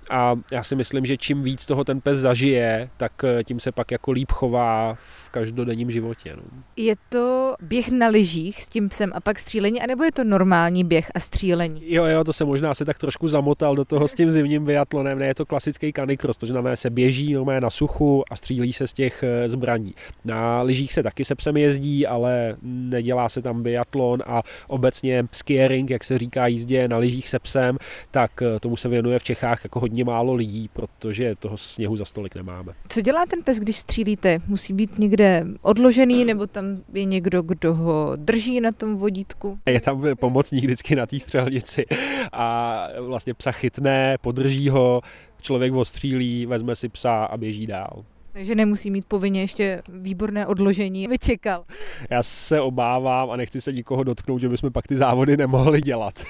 a 0.10 0.36
já 0.54 0.64
si 0.64 0.76
myslím, 0.76 1.06
že 1.06 1.18
čím 1.18 1.44
víc 1.44 1.66
toho 1.66 1.84
ten 1.84 2.02
pes 2.02 2.20
zažije, 2.20 2.90
tak 2.98 3.12
eh, 3.24 3.44
tím 3.44 3.60
se 3.60 3.72
pak 3.72 3.92
jako 3.92 4.12
líp 4.12 4.32
chová 4.32 4.94
v 4.94 5.30
každodenním 5.30 5.92
životě. 5.92 6.34
No. 6.36 6.44
Je 6.76 6.96
to 7.10 7.56
běh 7.62 7.90
na 7.90 8.08
lyžích 8.08 8.64
s 8.64 8.70
tím 8.70 8.90
psem 8.90 9.12
a 9.16 9.20
pak 9.20 9.40
střílení, 9.40 9.82
anebo 9.82 10.04
je 10.04 10.12
to 10.12 10.24
normální 10.24 10.84
běh 10.84 11.12
a 11.16 11.20
střílení? 11.20 11.82
Jo, 11.94 12.06
jo, 12.06 12.24
to 12.24 12.34
se 12.34 12.46
možná 12.46 12.74
se 12.74 12.86
tak 12.86 13.00
trošku 13.00 13.28
zamotal 13.28 13.76
do 13.76 13.86
toho 13.86 14.08
s 14.08 14.14
tím 14.14 14.32
zimním 14.32 14.66
biatlonem. 14.66 15.20
Ne, 15.20 15.26
je 15.26 15.36
to 15.36 15.46
klasický 15.46 15.92
kanikros, 15.92 16.38
to 16.38 16.46
znamená, 16.46 16.76
se 16.76 16.90
běží 16.90 17.34
normálně 17.34 17.62
na 17.62 17.70
suchu 17.70 18.24
a 18.32 18.36
střílí 18.36 18.74
se 18.74 18.88
z 18.88 18.94
těch 18.94 19.24
eh, 19.24 19.50
zbraní. 19.50 19.94
Na 20.26 20.62
lyžích 20.62 20.94
se 20.94 21.04
taky 21.04 21.26
se 21.26 21.36
psem 21.36 21.58
jezdí, 21.58 22.08
ale 22.08 22.56
nedělá 22.62 23.30
se 23.30 23.42
tam 23.42 23.64
biatlon 23.64 24.24
a 24.26 24.42
obecně 24.68 25.24
skiering, 25.32 25.90
jak 25.90 26.04
se 26.04 26.18
říká 26.18 26.48
jízdě 26.48 26.88
na 26.88 26.98
lyžích 26.98 27.30
se 27.30 27.40
psem, 27.40 27.78
tak 28.12 28.42
eh, 28.42 28.60
tomu 28.60 28.78
se 28.78 28.90
věnuje 28.90 29.20
v 29.20 29.24
Čechách 29.24 29.64
jako 29.64 29.80
hodně 29.80 29.97
hodně 29.98 30.06
málo 30.06 30.34
lidí, 30.34 30.70
protože 30.74 31.36
toho 31.36 31.58
sněhu 31.58 31.98
za 31.98 32.06
stolik 32.06 32.36
nemáme. 32.36 32.74
Co 32.90 33.02
dělá 33.02 33.26
ten 33.26 33.44
pes, 33.44 33.60
když 33.60 33.78
střílíte? 33.78 34.40
Musí 34.48 34.74
být 34.74 35.00
někde 35.00 35.46
odložený, 35.62 36.26
nebo 36.26 36.48
tam 36.48 36.66
je 36.94 37.06
někdo, 37.06 37.42
kdo 37.42 37.74
ho 37.74 38.12
drží 38.16 38.62
na 38.62 38.72
tom 38.72 38.96
vodítku? 38.96 39.60
Je 39.66 39.82
tam 39.82 40.04
pomocník 40.20 40.64
vždycky 40.64 40.96
na 40.96 41.06
té 41.06 41.20
střelnici 41.20 41.86
a 42.32 42.88
vlastně 43.00 43.34
psa 43.34 43.52
chytne, 43.52 44.18
podrží 44.22 44.70
ho, 44.70 45.02
člověk 45.42 45.74
ostřílí, 45.74 46.46
vezme 46.46 46.76
si 46.76 46.90
psa 46.90 47.24
a 47.26 47.38
běží 47.38 47.68
dál. 47.68 48.04
Takže 48.34 48.56
nemusí 48.56 48.92
mít 48.92 49.06
povinně 49.06 49.42
ještě 49.42 49.82
výborné 49.90 50.48
odložení, 50.48 51.08
aby 51.08 51.18
čekal. 51.18 51.64
Já 52.10 52.24
se 52.24 52.62
obávám 52.62 53.32
a 53.32 53.36
nechci 53.36 53.62
se 53.62 53.74
nikoho 53.74 54.04
dotknout, 54.04 54.42
že 54.42 54.50
bychom 54.50 54.72
pak 54.72 54.88
ty 54.88 54.96
závody 54.96 55.38
nemohli 55.38 55.82
dělat. 55.82 56.24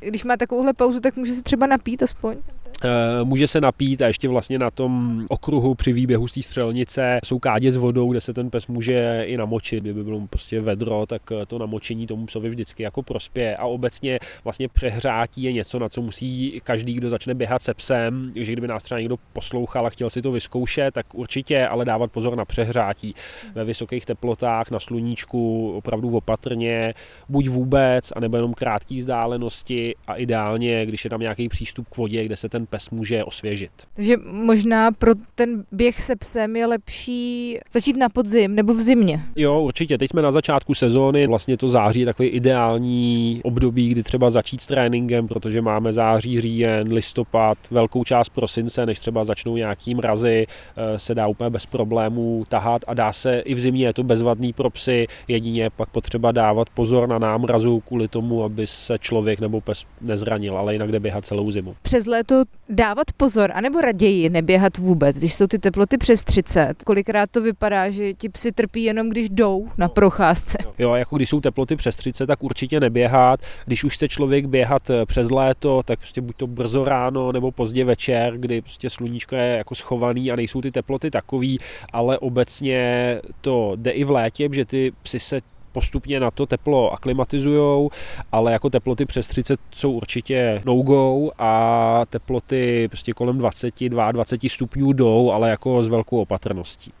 Když 0.00 0.24
má 0.24 0.36
takovouhle 0.36 0.72
pauzu, 0.72 1.00
tak 1.00 1.16
může 1.16 1.34
se 1.34 1.42
třeba 1.42 1.66
napít 1.66 2.02
aspoň? 2.02 2.36
Eh, 2.84 3.24
může 3.24 3.46
se 3.46 3.60
napít 3.60 4.02
a 4.02 4.06
ještě 4.06 4.28
vlastně 4.28 4.58
na 4.58 4.70
tom 4.70 5.24
okruhu 5.28 5.74
při 5.74 5.92
výběhu 5.92 6.28
z 6.28 6.32
té 6.32 6.42
střelnice 6.42 7.18
jsou 7.24 7.38
kádě 7.38 7.72
s 7.72 7.76
vodou, 7.76 8.10
kde 8.10 8.20
se 8.20 8.34
ten 8.34 8.50
pes 8.50 8.66
může 8.66 9.24
i 9.26 9.36
namočit. 9.36 9.80
Kdyby 9.80 10.04
bylo 10.04 10.26
prostě 10.26 10.60
vedro, 10.60 11.06
tak 11.06 11.22
eh, 11.32 11.46
to 11.46 11.58
namočení 11.58 12.06
tomu 12.06 12.26
psovi 12.26 12.48
vždycky 12.48 12.82
jako 12.82 13.02
prospěje. 13.02 13.56
A 13.56 13.64
obecně 13.64 14.18
vlastně 14.44 14.68
přehrátí 14.68 15.42
je 15.42 15.52
něco, 15.52 15.78
na 15.78 15.88
co 15.88 16.02
musí 16.02 16.60
každý, 16.64 16.94
kdo 16.94 17.10
začne 17.10 17.34
běhat 17.34 17.62
se 17.62 17.74
psem, 17.74 18.32
že 18.36 18.52
kdyby 18.52 18.68
nás 18.68 18.82
třeba 18.82 18.98
někdo 18.98 19.16
poslouchal 19.32 19.86
a 19.86 19.90
chtěl 19.90 20.10
si 20.10 20.22
to 20.22 20.32
vyzkoušet, 20.32 20.94
tak 20.94 21.14
určitě, 21.14 21.66
ale 21.66 21.84
dávat 21.84 22.12
pozor 22.12 22.36
na 22.36 22.44
přehrátí. 22.44 23.14
Ve 23.54 23.64
vysokých 23.64 24.06
teplotách, 24.06 24.70
na 24.70 24.80
sluníčku, 24.80 25.72
opravdu 25.76 26.16
opatrně, 26.16 26.94
buď 27.28 27.48
vůbec, 27.48 28.12
anebo 28.16 28.36
jenom 28.36 28.54
krátké 28.54 28.96
vzdálenosti 28.96 29.94
a 30.06 30.14
ideálně, 30.14 30.86
když 30.86 31.04
je 31.04 31.10
tam 31.10 31.20
nějaký 31.20 31.48
přístup 31.48 31.88
k 31.88 31.96
vodě, 31.96 32.24
kde 32.24 32.36
se 32.36 32.48
ten 32.48 32.66
pes 32.72 32.90
může 32.90 33.24
osvěžit. 33.24 33.70
Takže 33.94 34.16
možná 34.24 34.92
pro 34.92 35.12
ten 35.34 35.64
běh 35.72 36.00
se 36.00 36.16
psem 36.16 36.56
je 36.56 36.66
lepší 36.66 37.58
začít 37.72 37.96
na 37.96 38.08
podzim 38.08 38.54
nebo 38.54 38.74
v 38.74 38.82
zimě. 38.82 39.20
Jo, 39.36 39.60
určitě. 39.60 39.98
Teď 39.98 40.10
jsme 40.10 40.22
na 40.22 40.30
začátku 40.30 40.74
sezóny, 40.74 41.26
vlastně 41.26 41.56
to 41.56 41.68
září 41.68 42.00
je 42.00 42.06
takový 42.06 42.28
ideální 42.28 43.40
období, 43.44 43.88
kdy 43.88 44.02
třeba 44.02 44.30
začít 44.30 44.60
s 44.60 44.66
tréninkem, 44.66 45.28
protože 45.28 45.62
máme 45.62 45.92
září, 45.92 46.40
říjen, 46.40 46.92
listopad, 46.92 47.58
velkou 47.70 48.04
část 48.04 48.28
prosince, 48.28 48.86
než 48.86 48.98
třeba 48.98 49.24
začnou 49.24 49.56
nějaký 49.56 49.94
mrazy, 49.94 50.46
eh, 50.46 50.98
se 50.98 51.14
dá 51.14 51.26
úplně 51.26 51.50
bez 51.50 51.66
problémů 51.66 52.44
tahat 52.48 52.82
a 52.86 52.94
dá 52.94 53.12
se 53.12 53.38
i 53.38 53.54
v 53.54 53.60
zimě, 53.60 53.86
je 53.86 53.92
to 53.92 54.02
bezvadný 54.02 54.52
pro 54.52 54.70
psy, 54.70 55.06
jedině 55.28 55.70
pak 55.70 55.88
potřeba 55.88 56.32
dávat 56.32 56.70
pozor 56.70 57.08
na 57.08 57.18
námrazu 57.18 57.80
kvůli 57.80 58.08
tomu, 58.08 58.44
aby 58.44 58.66
se 58.66 58.98
člověk 58.98 59.40
nebo 59.40 59.60
pes 59.60 59.84
nezranil, 60.00 60.56
ale 60.56 60.72
jinak 60.72 60.92
jde 60.92 61.00
běhat 61.00 61.24
celou 61.24 61.50
zimu. 61.50 61.74
Přes 61.82 62.06
léto 62.06 62.44
dávat 62.68 63.06
pozor, 63.16 63.50
anebo 63.54 63.80
raději 63.80 64.30
neběhat 64.30 64.78
vůbec, 64.78 65.18
když 65.18 65.34
jsou 65.34 65.46
ty 65.46 65.58
teploty 65.58 65.98
přes 65.98 66.24
30. 66.24 66.74
Kolikrát 66.84 67.30
to 67.30 67.40
vypadá, 67.40 67.90
že 67.90 68.14
ti 68.14 68.28
psi 68.28 68.52
trpí 68.52 68.84
jenom 68.84 69.08
když 69.08 69.30
jdou 69.30 69.68
na 69.78 69.88
procházce. 69.88 70.58
Jo, 70.78 70.94
jako 70.94 71.16
když 71.16 71.28
jsou 71.28 71.40
teploty 71.40 71.76
přes 71.76 71.96
30, 71.96 72.26
tak 72.26 72.42
určitě 72.42 72.80
neběhat. 72.80 73.40
Když 73.66 73.84
už 73.84 73.94
chce 73.94 74.08
člověk 74.08 74.46
běhat 74.46 74.90
eh, 74.90 75.06
přes 75.06 75.30
léto, 75.30 75.82
tak 75.82 75.98
prostě 75.98 76.20
buď 76.20 76.36
to 76.36 76.46
brzo 76.46 76.84
ráno 76.84 77.32
nebo 77.32 77.50
pozdě 77.50 77.84
večer, 77.84 78.38
kdy 78.38 78.60
prostě 78.60 78.90
sluníčko 78.90 79.36
je 79.36 79.56
jako 79.56 79.74
schovaný 79.74 80.30
a 80.30 80.36
nejsou 80.36 80.60
ty 80.60 80.70
teploty 80.70 81.10
takový, 81.10 81.58
ale 81.92 82.18
obecně 82.18 83.20
to 83.40 83.72
jde 83.76 83.90
i 83.90 84.04
v 84.04 84.10
létě, 84.10 84.48
že 84.52 84.64
ty 84.64 84.92
psy 85.02 85.20
se 85.20 85.40
postupně 85.72 86.20
na 86.20 86.30
to 86.30 86.46
teplo 86.46 86.92
aklimatizujou, 86.92 87.90
ale 88.32 88.52
jako 88.52 88.70
teploty 88.70 89.06
přes 89.06 89.26
30 89.26 89.60
jsou 89.74 89.92
určitě 89.92 90.62
no-go 90.64 91.30
a 91.38 92.02
teploty 92.10 92.88
prostě 92.88 93.12
kolem 93.12 93.38
20, 93.38 93.74
22 93.88 94.50
stupňů 94.50 94.92
jdou, 94.92 95.30
ale 95.30 95.50
jako 95.50 95.82
s 95.82 95.88
velkou 95.88 96.20
opatrností. 96.20 96.92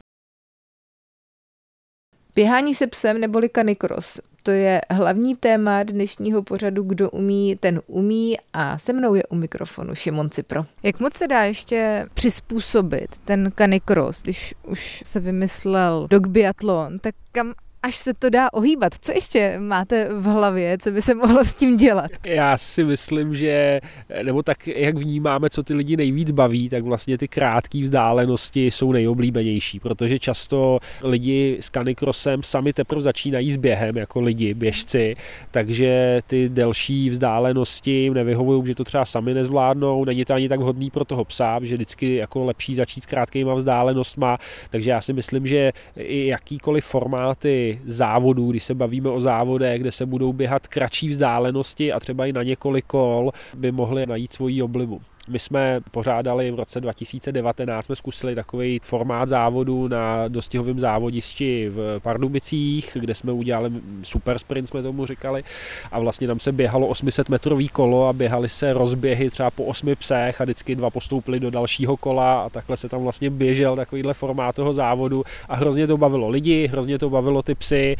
Běhání 2.34 2.74
se 2.74 2.86
psem 2.86 3.20
neboli 3.20 3.48
kanikros. 3.48 4.20
To 4.42 4.50
je 4.50 4.80
hlavní 4.90 5.36
téma 5.36 5.82
dnešního 5.82 6.42
pořadu 6.42 6.82
Kdo 6.82 7.10
umí, 7.10 7.56
ten 7.56 7.82
umí 7.86 8.36
a 8.52 8.78
se 8.78 8.92
mnou 8.92 9.14
je 9.14 9.22
u 9.24 9.34
mikrofonu 9.34 9.94
Šimon 9.94 10.30
Cipro. 10.30 10.62
Jak 10.82 11.00
moc 11.00 11.14
se 11.14 11.28
dá 11.28 11.42
ještě 11.42 12.06
přizpůsobit 12.14 13.18
ten 13.24 13.52
kanikros, 13.54 14.22
když 14.22 14.54
už 14.66 15.02
se 15.06 15.20
vymyslel 15.20 16.06
dog 16.10 16.26
biatlon, 16.26 16.98
tak 16.98 17.14
kam 17.32 17.54
až 17.82 17.96
se 17.96 18.14
to 18.14 18.30
dá 18.30 18.52
ohýbat. 18.52 18.92
Co 19.00 19.12
ještě 19.12 19.58
máte 19.58 20.08
v 20.14 20.24
hlavě, 20.24 20.78
co 20.78 20.90
by 20.90 21.02
se 21.02 21.14
mohlo 21.14 21.44
s 21.44 21.54
tím 21.54 21.76
dělat? 21.76 22.10
Já 22.24 22.58
si 22.58 22.84
myslím, 22.84 23.34
že, 23.34 23.80
nebo 24.22 24.42
tak, 24.42 24.66
jak 24.66 24.96
vnímáme, 24.96 25.50
co 25.50 25.62
ty 25.62 25.74
lidi 25.74 25.96
nejvíc 25.96 26.30
baví, 26.30 26.68
tak 26.68 26.84
vlastně 26.84 27.18
ty 27.18 27.28
krátké 27.28 27.82
vzdálenosti 27.82 28.66
jsou 28.66 28.92
nejoblíbenější, 28.92 29.80
protože 29.80 30.18
často 30.18 30.78
lidi 31.02 31.58
s 31.60 31.68
kanikrosem 31.68 32.42
sami 32.42 32.72
teprve 32.72 33.00
začínají 33.00 33.52
s 33.52 33.56
během, 33.56 33.96
jako 33.96 34.20
lidi, 34.20 34.54
běžci, 34.54 35.16
takže 35.50 36.20
ty 36.26 36.48
delší 36.48 37.10
vzdálenosti 37.10 37.90
jim 37.90 38.14
nevyhovují, 38.14 38.66
že 38.66 38.74
to 38.74 38.84
třeba 38.84 39.04
sami 39.04 39.34
nezvládnou, 39.34 40.04
není 40.04 40.24
to 40.24 40.34
ani 40.34 40.48
tak 40.48 40.60
vhodný 40.60 40.90
pro 40.90 41.04
toho 41.04 41.24
psa, 41.24 41.58
že 41.62 41.74
vždycky 41.74 42.14
jako 42.14 42.44
lepší 42.44 42.74
začít 42.74 43.02
s 43.02 43.06
krátkýma 43.06 43.54
vzdálenostma, 43.54 44.38
takže 44.70 44.90
já 44.90 45.00
si 45.00 45.12
myslím, 45.12 45.46
že 45.46 45.72
i 45.96 46.26
jakýkoliv 46.26 46.84
formáty 46.84 47.71
závodů, 47.86 48.50
když 48.50 48.64
se 48.64 48.74
bavíme 48.74 49.08
o 49.08 49.20
závodech, 49.20 49.80
kde 49.80 49.92
se 49.92 50.06
budou 50.06 50.32
běhat 50.32 50.68
kratší 50.68 51.08
vzdálenosti 51.08 51.92
a 51.92 52.00
třeba 52.00 52.26
i 52.26 52.32
na 52.32 52.42
několik 52.42 52.84
kol, 52.84 53.32
by 53.54 53.72
mohli 53.72 54.06
najít 54.06 54.32
svoji 54.32 54.62
oblibu. 54.62 55.00
My 55.28 55.38
jsme 55.38 55.80
pořádali 55.90 56.50
v 56.50 56.54
roce 56.54 56.80
2019, 56.80 57.86
jsme 57.86 57.96
zkusili 57.96 58.34
takový 58.34 58.80
formát 58.82 59.28
závodu 59.28 59.88
na 59.88 60.28
dostihovém 60.28 60.80
závodišti 60.80 61.68
v 61.68 62.00
Pardubicích, 62.02 62.96
kde 63.00 63.14
jsme 63.14 63.32
udělali 63.32 63.70
super 64.02 64.38
sprint, 64.38 64.68
jsme 64.68 64.82
tomu 64.82 65.06
říkali, 65.06 65.44
a 65.92 66.00
vlastně 66.00 66.26
tam 66.26 66.40
se 66.40 66.52
běhalo 66.52 66.86
800 66.86 67.28
metrový 67.28 67.68
kolo 67.68 68.08
a 68.08 68.12
běhali 68.12 68.48
se 68.48 68.72
rozběhy 68.72 69.30
třeba 69.30 69.50
po 69.50 69.64
osmi 69.64 69.96
psech 69.96 70.40
a 70.40 70.44
vždycky 70.44 70.74
dva 70.74 70.90
postoupili 70.90 71.40
do 71.40 71.50
dalšího 71.50 71.96
kola 71.96 72.42
a 72.42 72.48
takhle 72.48 72.76
se 72.76 72.88
tam 72.88 73.02
vlastně 73.02 73.30
běžel 73.30 73.76
takovýhle 73.76 74.14
formát 74.14 74.54
toho 74.54 74.72
závodu 74.72 75.24
a 75.48 75.56
hrozně 75.56 75.86
to 75.86 75.96
bavilo 75.96 76.28
lidi, 76.28 76.66
hrozně 76.66 76.98
to 76.98 77.10
bavilo 77.10 77.42
ty 77.42 77.54
psy, 77.54 77.96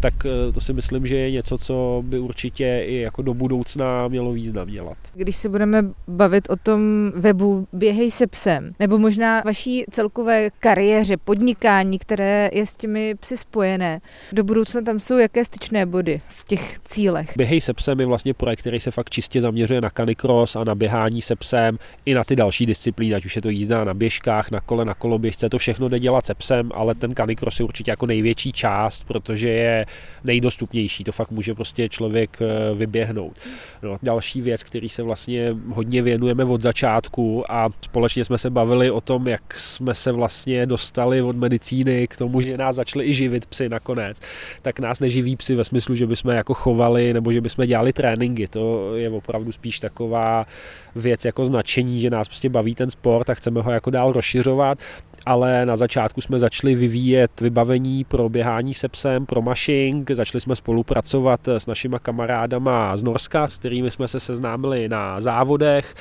tak 0.00 0.14
eh, 0.26 0.52
to 0.52 0.60
si 0.60 0.72
myslím, 0.72 1.06
že 1.06 1.16
je 1.16 1.30
něco, 1.30 1.58
co 1.58 2.02
by 2.06 2.18
určitě 2.18 2.84
i 2.86 2.96
jako 2.96 3.22
do 3.22 3.34
budoucna 3.34 4.08
mělo 4.08 4.32
význam 4.32 4.68
dělat. 4.68 4.98
Když 5.14 5.36
se 5.36 5.48
budeme 5.48 5.84
bavit 6.08 6.50
o 6.50 6.56
tom 6.56 7.12
webu 7.14 7.66
Běhej 7.72 8.10
se 8.10 8.26
psem, 8.26 8.72
nebo 8.78 8.98
možná 8.98 9.42
vaší 9.44 9.84
celkové 9.90 10.50
kariéře, 10.58 11.16
podnikání, 11.16 11.98
které 11.98 12.50
je 12.52 12.66
s 12.66 12.76
těmi 12.76 13.14
psy 13.14 13.36
spojené, 13.36 14.00
do 14.32 14.44
budoucna 14.44 14.80
tam 14.82 15.00
jsou 15.00 15.18
jaké 15.18 15.44
styčné 15.44 15.86
body 15.86 16.20
v 16.28 16.44
těch 16.44 16.78
cílech? 16.78 17.32
Běhej 17.36 17.60
se 17.60 17.74
psem 17.74 18.00
je 18.00 18.06
vlastně 18.06 18.34
projekt, 18.34 18.60
který 18.60 18.80
se 18.80 18.90
fakt 18.90 19.10
čistě 19.10 19.40
zaměřuje 19.40 19.80
na 19.80 19.90
canicross 19.90 20.56
a 20.56 20.64
na 20.64 20.74
běhání 20.74 21.22
se 21.22 21.36
psem 21.36 21.78
i 22.04 22.14
na 22.14 22.24
ty 22.24 22.36
další 22.36 22.66
disciplíny, 22.66 23.14
ať 23.14 23.24
už 23.24 23.36
je 23.36 23.42
to 23.42 23.48
jízda 23.48 23.84
na 23.84 23.94
běžkách, 23.94 24.50
na 24.50 24.60
kole, 24.60 24.84
na 24.84 24.94
koloběžce, 24.94 25.48
to 25.48 25.58
všechno 25.58 25.88
jde 25.88 25.98
dělat 25.98 26.26
se 26.26 26.34
psem, 26.34 26.70
ale 26.74 26.94
ten 26.94 27.14
canicross 27.14 27.60
je 27.60 27.64
určitě 27.64 27.90
jako 27.90 28.06
největší 28.06 28.52
část, 28.52 29.04
protože 29.04 29.48
je 29.48 29.86
nejdostupnější. 30.24 31.04
To 31.04 31.12
fakt 31.12 31.30
může 31.30 31.54
prostě 31.54 31.88
člověk 31.88 32.38
eh, 32.42 32.74
vyběhnout. 32.74 33.36
No, 33.82 33.98
další 34.02 34.40
věc, 34.40 34.62
který 34.62 34.88
se 34.88 35.02
vlastně 35.02 35.56
hodně 35.68 36.02
věnujeme 36.02 36.44
od 36.44 36.60
začátku 36.60 37.52
a 37.52 37.68
společně 37.84 38.24
jsme 38.24 38.38
se 38.38 38.50
bavili 38.50 38.90
o 38.90 39.00
tom, 39.00 39.28
jak 39.28 39.58
jsme 39.58 39.94
se 39.94 40.12
vlastně 40.12 40.66
dostali 40.66 41.22
od 41.22 41.36
medicíny 41.36 42.08
k 42.08 42.16
tomu, 42.16 42.40
že 42.40 42.56
nás 42.56 42.76
začaly 42.76 43.04
i 43.06 43.14
živit 43.14 43.46
psy 43.46 43.68
nakonec, 43.68 44.20
tak 44.62 44.80
nás 44.80 45.00
neživí 45.00 45.36
psy 45.36 45.54
ve 45.54 45.64
smyslu, 45.64 45.94
že 45.94 46.06
bychom 46.06 46.30
jako 46.30 46.54
chovali 46.54 47.12
nebo 47.12 47.32
že 47.32 47.40
bychom 47.40 47.66
dělali 47.66 47.92
tréninky. 47.92 48.48
To 48.48 48.96
je 48.96 49.10
opravdu 49.10 49.52
spíš 49.52 49.80
taková 49.80 50.46
věc 50.94 51.24
jako 51.24 51.44
značení, 51.44 52.00
že 52.00 52.10
nás 52.10 52.28
prostě 52.28 52.48
baví 52.48 52.74
ten 52.74 52.90
sport 52.90 53.30
a 53.30 53.34
chceme 53.34 53.60
ho 53.60 53.70
jako 53.70 53.90
dál 53.90 54.12
rozšiřovat, 54.12 54.78
ale 55.26 55.66
na 55.66 55.76
začátku 55.76 56.20
jsme 56.20 56.38
začali 56.38 56.74
vyvíjet 56.74 57.40
vybavení 57.40 58.04
pro 58.04 58.28
běhání 58.28 58.74
se 58.74 58.88
psem, 58.88 59.26
pro 59.26 59.42
mašing, 59.42 60.10
začali 60.10 60.40
jsme 60.40 60.56
spolupracovat 60.56 61.48
s 61.48 61.66
našima 61.66 61.98
kamarádama 61.98 62.96
z 62.96 63.02
Norska, 63.02 63.46
s 63.46 63.58
kterými 63.58 63.90
jsme 63.90 64.08
se 64.08 64.20
seznámili 64.20 64.88
na 64.88 65.20
závodech. 65.20 65.94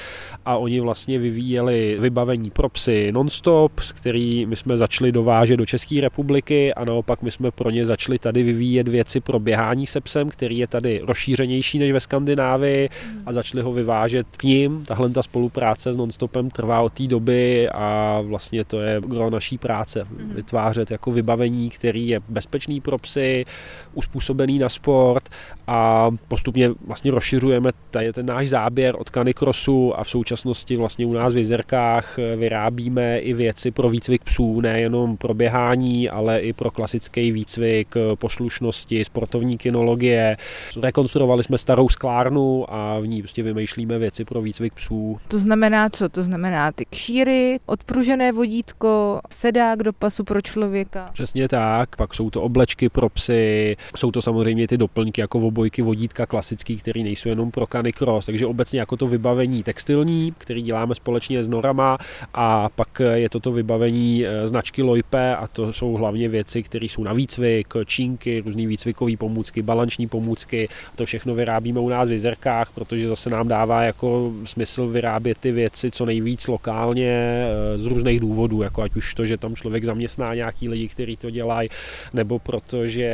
A 0.46 0.58
oni 0.58 0.80
vlastně 0.80 1.20
vyvíjeli 1.20 1.98
vybavení 2.00 2.50
pro 2.50 2.70
psy 2.70 3.12
nonstop, 3.12 3.80
s 3.80 3.92
který 3.92 4.46
my 4.46 4.56
jsme 4.56 4.78
začali 4.78 5.12
dovážet 5.12 5.58
do 5.58 5.66
České 5.66 6.02
republiky. 6.02 6.74
A 6.74 6.86
naopak 6.86 7.22
my 7.22 7.32
jsme 7.32 7.52
pro 7.52 7.70
ně 7.70 7.86
začali 7.86 8.20
tady 8.20 8.44
vyvíjet 8.44 8.88
věci 8.88 9.20
pro 9.20 9.40
běhání 9.40 9.88
se 9.88 10.02
psem, 10.02 10.30
který 10.30 10.58
je 10.58 10.68
tady 10.68 11.02
rozšířenější 11.04 11.80
než 11.80 11.92
ve 11.92 12.00
Skandinávii. 12.00 12.90
A 13.26 13.34
začali 13.34 13.64
ho 13.64 13.74
vyvážet 13.74 14.28
k 14.38 14.44
ním. 14.44 14.86
Tahle 14.86 15.10
ta 15.10 15.24
spolupráce 15.24 15.94
s 15.94 15.98
nonstopem 15.98 16.50
trvá 16.50 16.82
od 16.82 16.94
té 16.94 17.08
doby 17.08 17.70
a 17.70 18.22
vlastně 18.22 18.66
to 18.66 18.80
je 18.80 19.02
gro 19.10 19.30
naší 19.30 19.58
práce. 19.58 20.04
Mm-hmm. 20.04 20.34
Vytvářet 20.34 20.91
jako 20.91 21.12
vybavení, 21.12 21.69
který 21.69 22.08
je 22.08 22.19
bezpečný 22.30 22.82
pro 22.82 22.98
psy, 22.98 23.45
uspůsobený 23.93 24.60
na 24.60 24.69
sport 24.69 25.30
a 25.67 26.10
postupně 26.28 26.69
vlastně 26.88 27.12
rozšiřujeme 27.12 27.72
tady 27.91 28.13
ten 28.13 28.26
náš 28.26 28.50
záběr 28.50 28.95
od 28.98 29.10
Canicrossu 29.10 30.00
a 30.00 30.04
v 30.04 30.10
současnosti 30.10 30.76
vlastně 30.76 31.06
u 31.06 31.13
nás 31.13 31.34
v 31.34 31.38
Jezerkách 31.38 32.19
vyrábíme 32.36 33.19
i 33.19 33.34
věci 33.34 33.72
pro 33.72 33.89
výcvik 33.89 34.24
psů, 34.24 34.62
nejenom 34.62 35.17
pro 35.17 35.34
běhání, 35.34 36.10
ale 36.10 36.39
i 36.39 36.54
pro 36.54 36.72
klasický 36.72 37.32
výcvik 37.32 37.95
poslušnosti, 38.15 39.06
sportovní 39.06 39.58
kinologie. 39.58 40.38
Rekonstruovali 40.82 41.43
jsme 41.43 41.58
starou 41.58 41.89
sklárnu 41.89 42.74
a 42.74 43.00
v 43.00 43.08
ní 43.08 43.22
prostě 43.22 43.43
vymýšlíme 43.43 44.00
věci 44.00 44.26
pro 44.26 44.41
výcvik 44.41 44.74
psů. 44.74 45.19
To 45.28 45.39
znamená 45.39 45.89
co? 45.89 46.10
To 46.10 46.24
znamená 46.24 46.72
ty 46.72 46.86
kšíry, 46.86 47.60
odpružené 47.65 48.32
vodítko, 48.32 48.99
sedák 49.30 49.84
do 49.84 49.94
pasu 49.94 50.24
pro 50.24 50.42
člověka. 50.42 51.10
Přesně 51.14 51.48
tak, 51.48 51.96
pak 51.96 52.14
jsou 52.14 52.30
to 52.30 52.42
oblečky 52.42 52.90
pro 52.90 53.10
psy, 53.10 53.76
jsou 53.96 54.12
to 54.12 54.22
samozřejmě 54.22 54.68
ty 54.68 54.78
doplňky 54.78 55.22
jako 55.22 55.40
obojky 55.40 55.82
vodítka 55.82 56.26
klasický, 56.26 56.78
které 56.78 57.04
nejsou 57.04 57.30
jenom 57.30 57.52
pro 57.52 57.68
canicross, 57.68 58.26
takže 58.26 58.46
obecně 58.46 58.80
jako 58.80 58.98
to 58.98 59.08
vybavení 59.08 59.64
textilní, 59.64 60.34
který 60.38 60.62
děláme 60.62 60.96
společně 60.96 61.44
s 61.44 61.48
Norama. 61.48 61.98
A 62.34 62.70
pak 62.70 63.02
je 63.14 63.30
to 63.30 63.40
to 63.40 63.52
vybavení 63.52 64.26
eh, 64.26 64.48
značky 64.48 64.82
Loipe 64.84 65.36
a 65.36 65.48
to 65.48 65.74
jsou 65.74 65.94
hlavně 65.94 66.30
věci, 66.30 66.64
které 66.64 66.86
jsou 66.86 67.04
na 67.04 67.14
výcvik, 67.14 67.74
čínky, 67.86 68.42
různé 68.46 68.68
výcvikové 68.68 69.18
pomůcky, 69.18 69.62
balanční 69.62 70.08
pomůcky, 70.08 70.70
to 70.96 71.06
všechno 71.06 71.36
vyrábíme 71.36 71.80
u 71.80 71.90
nás 71.90 72.10
v 72.10 72.12
Jezerkách, 72.12 72.72
protože 72.72 73.08
zase 73.08 73.30
nám 73.30 73.48
dává 73.48 73.84
jako 73.84 74.32
smysl 74.46 74.88
vyrábět 74.88 75.38
ty 75.38 75.52
věci 75.52 75.92
co 75.92 76.06
nejvíc 76.06 76.48
lokálně 76.48 77.10
eh, 77.10 77.78
z 77.78 77.86
různých 77.86 78.20
důvodů, 78.20 78.62
jako 78.62 78.82
ať 78.89 78.95
už 78.95 79.13
to, 79.13 79.25
že 79.25 79.38
tam 79.38 79.56
člověk 79.56 79.84
zaměstná 79.86 80.36
nějaký 80.36 80.69
lidi, 80.69 80.88
kteří 80.88 81.17
to 81.17 81.30
dělají, 81.30 81.69
nebo 82.13 82.39
protože 82.39 83.12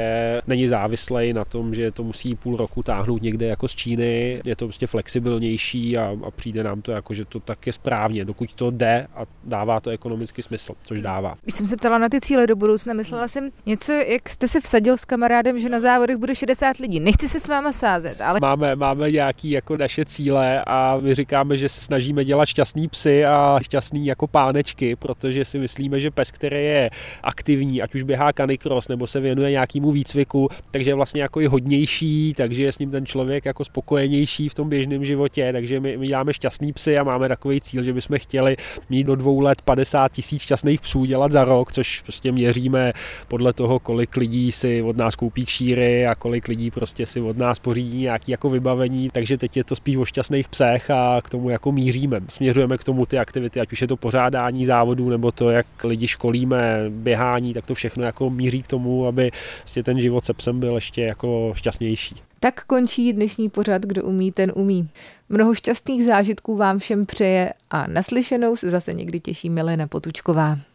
není 0.47 0.67
závislý 0.67 1.33
na 1.33 1.45
tom, 1.45 1.75
že 1.75 1.91
to 1.91 2.03
musí 2.03 2.35
půl 2.35 2.57
roku 2.57 2.83
táhnout 2.83 3.21
někde 3.21 3.45
jako 3.45 3.67
z 3.67 3.75
Číny, 3.75 4.41
je 4.45 4.55
to 4.55 4.65
prostě 4.65 4.87
flexibilnější 4.87 5.97
a, 5.97 6.15
a 6.27 6.31
přijde 6.31 6.63
nám 6.63 6.81
to 6.81 6.91
jako, 6.91 7.13
že 7.13 7.25
to 7.25 7.39
tak 7.39 7.67
je 7.67 7.73
správně, 7.73 8.25
dokud 8.25 8.53
to 8.53 8.71
jde 8.71 9.07
a 9.15 9.25
dává 9.43 9.79
to 9.79 9.89
ekonomický 9.89 10.41
smysl, 10.41 10.73
což 10.83 11.01
dává. 11.01 11.35
Když 11.41 11.55
jsem 11.55 11.65
se 11.65 11.77
ptala 11.77 11.97
na 11.97 12.09
ty 12.09 12.21
cíle 12.21 12.47
do 12.47 12.55
budoucna, 12.55 12.93
myslela 12.93 13.27
jsem 13.27 13.49
něco, 13.65 13.91
jak 13.91 14.29
jste 14.29 14.47
se 14.47 14.61
vsadil 14.61 14.97
s 14.97 15.05
kamarádem, 15.05 15.59
že 15.59 15.69
na 15.69 15.79
závodech 15.79 16.17
bude 16.17 16.35
60 16.35 16.77
lidí. 16.77 16.99
Nechci 16.99 17.29
se 17.29 17.39
s 17.39 17.47
váma 17.47 17.71
sázet, 17.71 18.21
ale... 18.21 18.39
Máme, 18.41 18.75
máme 18.75 19.11
nějaký 19.11 19.51
jako 19.51 19.77
naše 19.77 20.05
cíle 20.05 20.63
a 20.67 20.97
my 21.01 21.15
říkáme, 21.15 21.57
že 21.57 21.69
se 21.69 21.81
snažíme 21.81 22.25
dělat 22.25 22.45
šťastný 22.45 22.87
psy 22.87 23.25
a 23.25 23.59
šťastný 23.61 24.05
jako 24.05 24.27
pánečky, 24.27 24.95
protože 24.95 25.45
si 25.45 25.59
myslíme, 25.65 25.99
že 25.99 26.11
pes, 26.11 26.31
který 26.31 26.55
je 26.55 26.89
aktivní, 27.23 27.81
ať 27.81 27.95
už 27.95 28.03
běhá 28.03 28.33
canicross 28.33 28.87
nebo 28.87 29.07
se 29.07 29.19
věnuje 29.19 29.51
nějakému 29.51 29.91
výcviku, 29.91 30.49
takže 30.71 30.91
je 30.91 30.95
vlastně 30.95 31.21
jako 31.21 31.41
i 31.41 31.47
hodnější, 31.47 32.33
takže 32.37 32.63
je 32.63 32.71
s 32.71 32.79
ním 32.79 32.91
ten 32.91 33.05
člověk 33.05 33.45
jako 33.45 33.65
spokojenější 33.65 34.49
v 34.49 34.53
tom 34.53 34.69
běžném 34.69 35.05
životě, 35.05 35.49
takže 35.51 35.79
my, 35.79 35.97
my 35.97 36.07
děláme 36.07 36.33
šťastný 36.33 36.73
psy 36.73 36.97
a 36.97 37.03
máme 37.03 37.27
takový 37.27 37.61
cíl, 37.61 37.83
že 37.83 37.93
bychom 37.93 38.19
chtěli 38.19 38.57
mít 38.89 39.03
do 39.03 39.15
dvou 39.15 39.39
let 39.39 39.61
50 39.61 40.11
tisíc 40.11 40.41
šťastných 40.41 40.81
psů 40.81 41.05
dělat 41.05 41.31
za 41.31 41.45
rok, 41.45 41.71
což 41.71 42.01
prostě 42.01 42.31
měříme 42.31 42.93
podle 43.27 43.53
toho, 43.53 43.79
kolik 43.79 44.17
lidí 44.17 44.51
si 44.51 44.81
od 44.81 44.97
nás 44.97 45.15
koupí 45.15 45.45
kšíry 45.45 46.07
a 46.07 46.15
kolik 46.15 46.47
lidí 46.47 46.71
prostě 46.71 47.05
si 47.05 47.21
od 47.21 47.37
nás 47.37 47.59
pořídí 47.59 48.01
nějaký 48.01 48.31
jako 48.31 48.49
vybavení, 48.49 49.09
takže 49.09 49.37
teď 49.37 49.57
je 49.57 49.63
to 49.63 49.75
spíš 49.75 49.97
o 49.97 50.05
šťastných 50.05 50.47
psech 50.47 50.89
a 50.91 51.21
k 51.23 51.29
tomu 51.29 51.49
jako 51.49 51.71
míříme. 51.71 52.21
Směřujeme 52.29 52.77
k 52.77 52.83
tomu 52.83 53.05
ty 53.05 53.19
aktivity, 53.19 53.59
ať 53.59 53.71
už 53.71 53.81
je 53.81 53.87
to 53.87 53.97
pořádání 53.97 54.65
závodů 54.65 55.09
nebo 55.09 55.31
to, 55.31 55.49
jak 55.55 55.83
lidi 55.83 56.07
školíme, 56.07 56.85
běhání, 56.89 57.53
tak 57.53 57.65
to 57.65 57.73
všechno 57.73 58.03
jako 58.03 58.29
míří 58.29 58.61
k 58.61 58.67
tomu, 58.67 59.07
aby 59.07 59.31
vlastně 59.61 59.83
ten 59.83 60.01
život 60.01 60.25
se 60.25 60.33
psem 60.33 60.59
byl 60.59 60.75
ještě 60.75 61.01
jako 61.01 61.53
šťastnější. 61.55 62.15
Tak 62.39 62.63
končí 62.65 63.13
dnešní 63.13 63.49
pořad, 63.49 63.81
kdo 63.81 64.03
umí, 64.03 64.31
ten 64.31 64.51
umí. 64.55 64.89
Mnoho 65.29 65.53
šťastných 65.53 66.03
zážitků 66.03 66.57
vám 66.57 66.79
všem 66.79 67.05
přeje 67.05 67.53
a 67.69 67.87
naslyšenou 67.87 68.55
se 68.55 68.69
zase 68.69 68.93
někdy 68.93 69.19
těší 69.19 69.49
Milena 69.49 69.87
Potučková. 69.87 70.57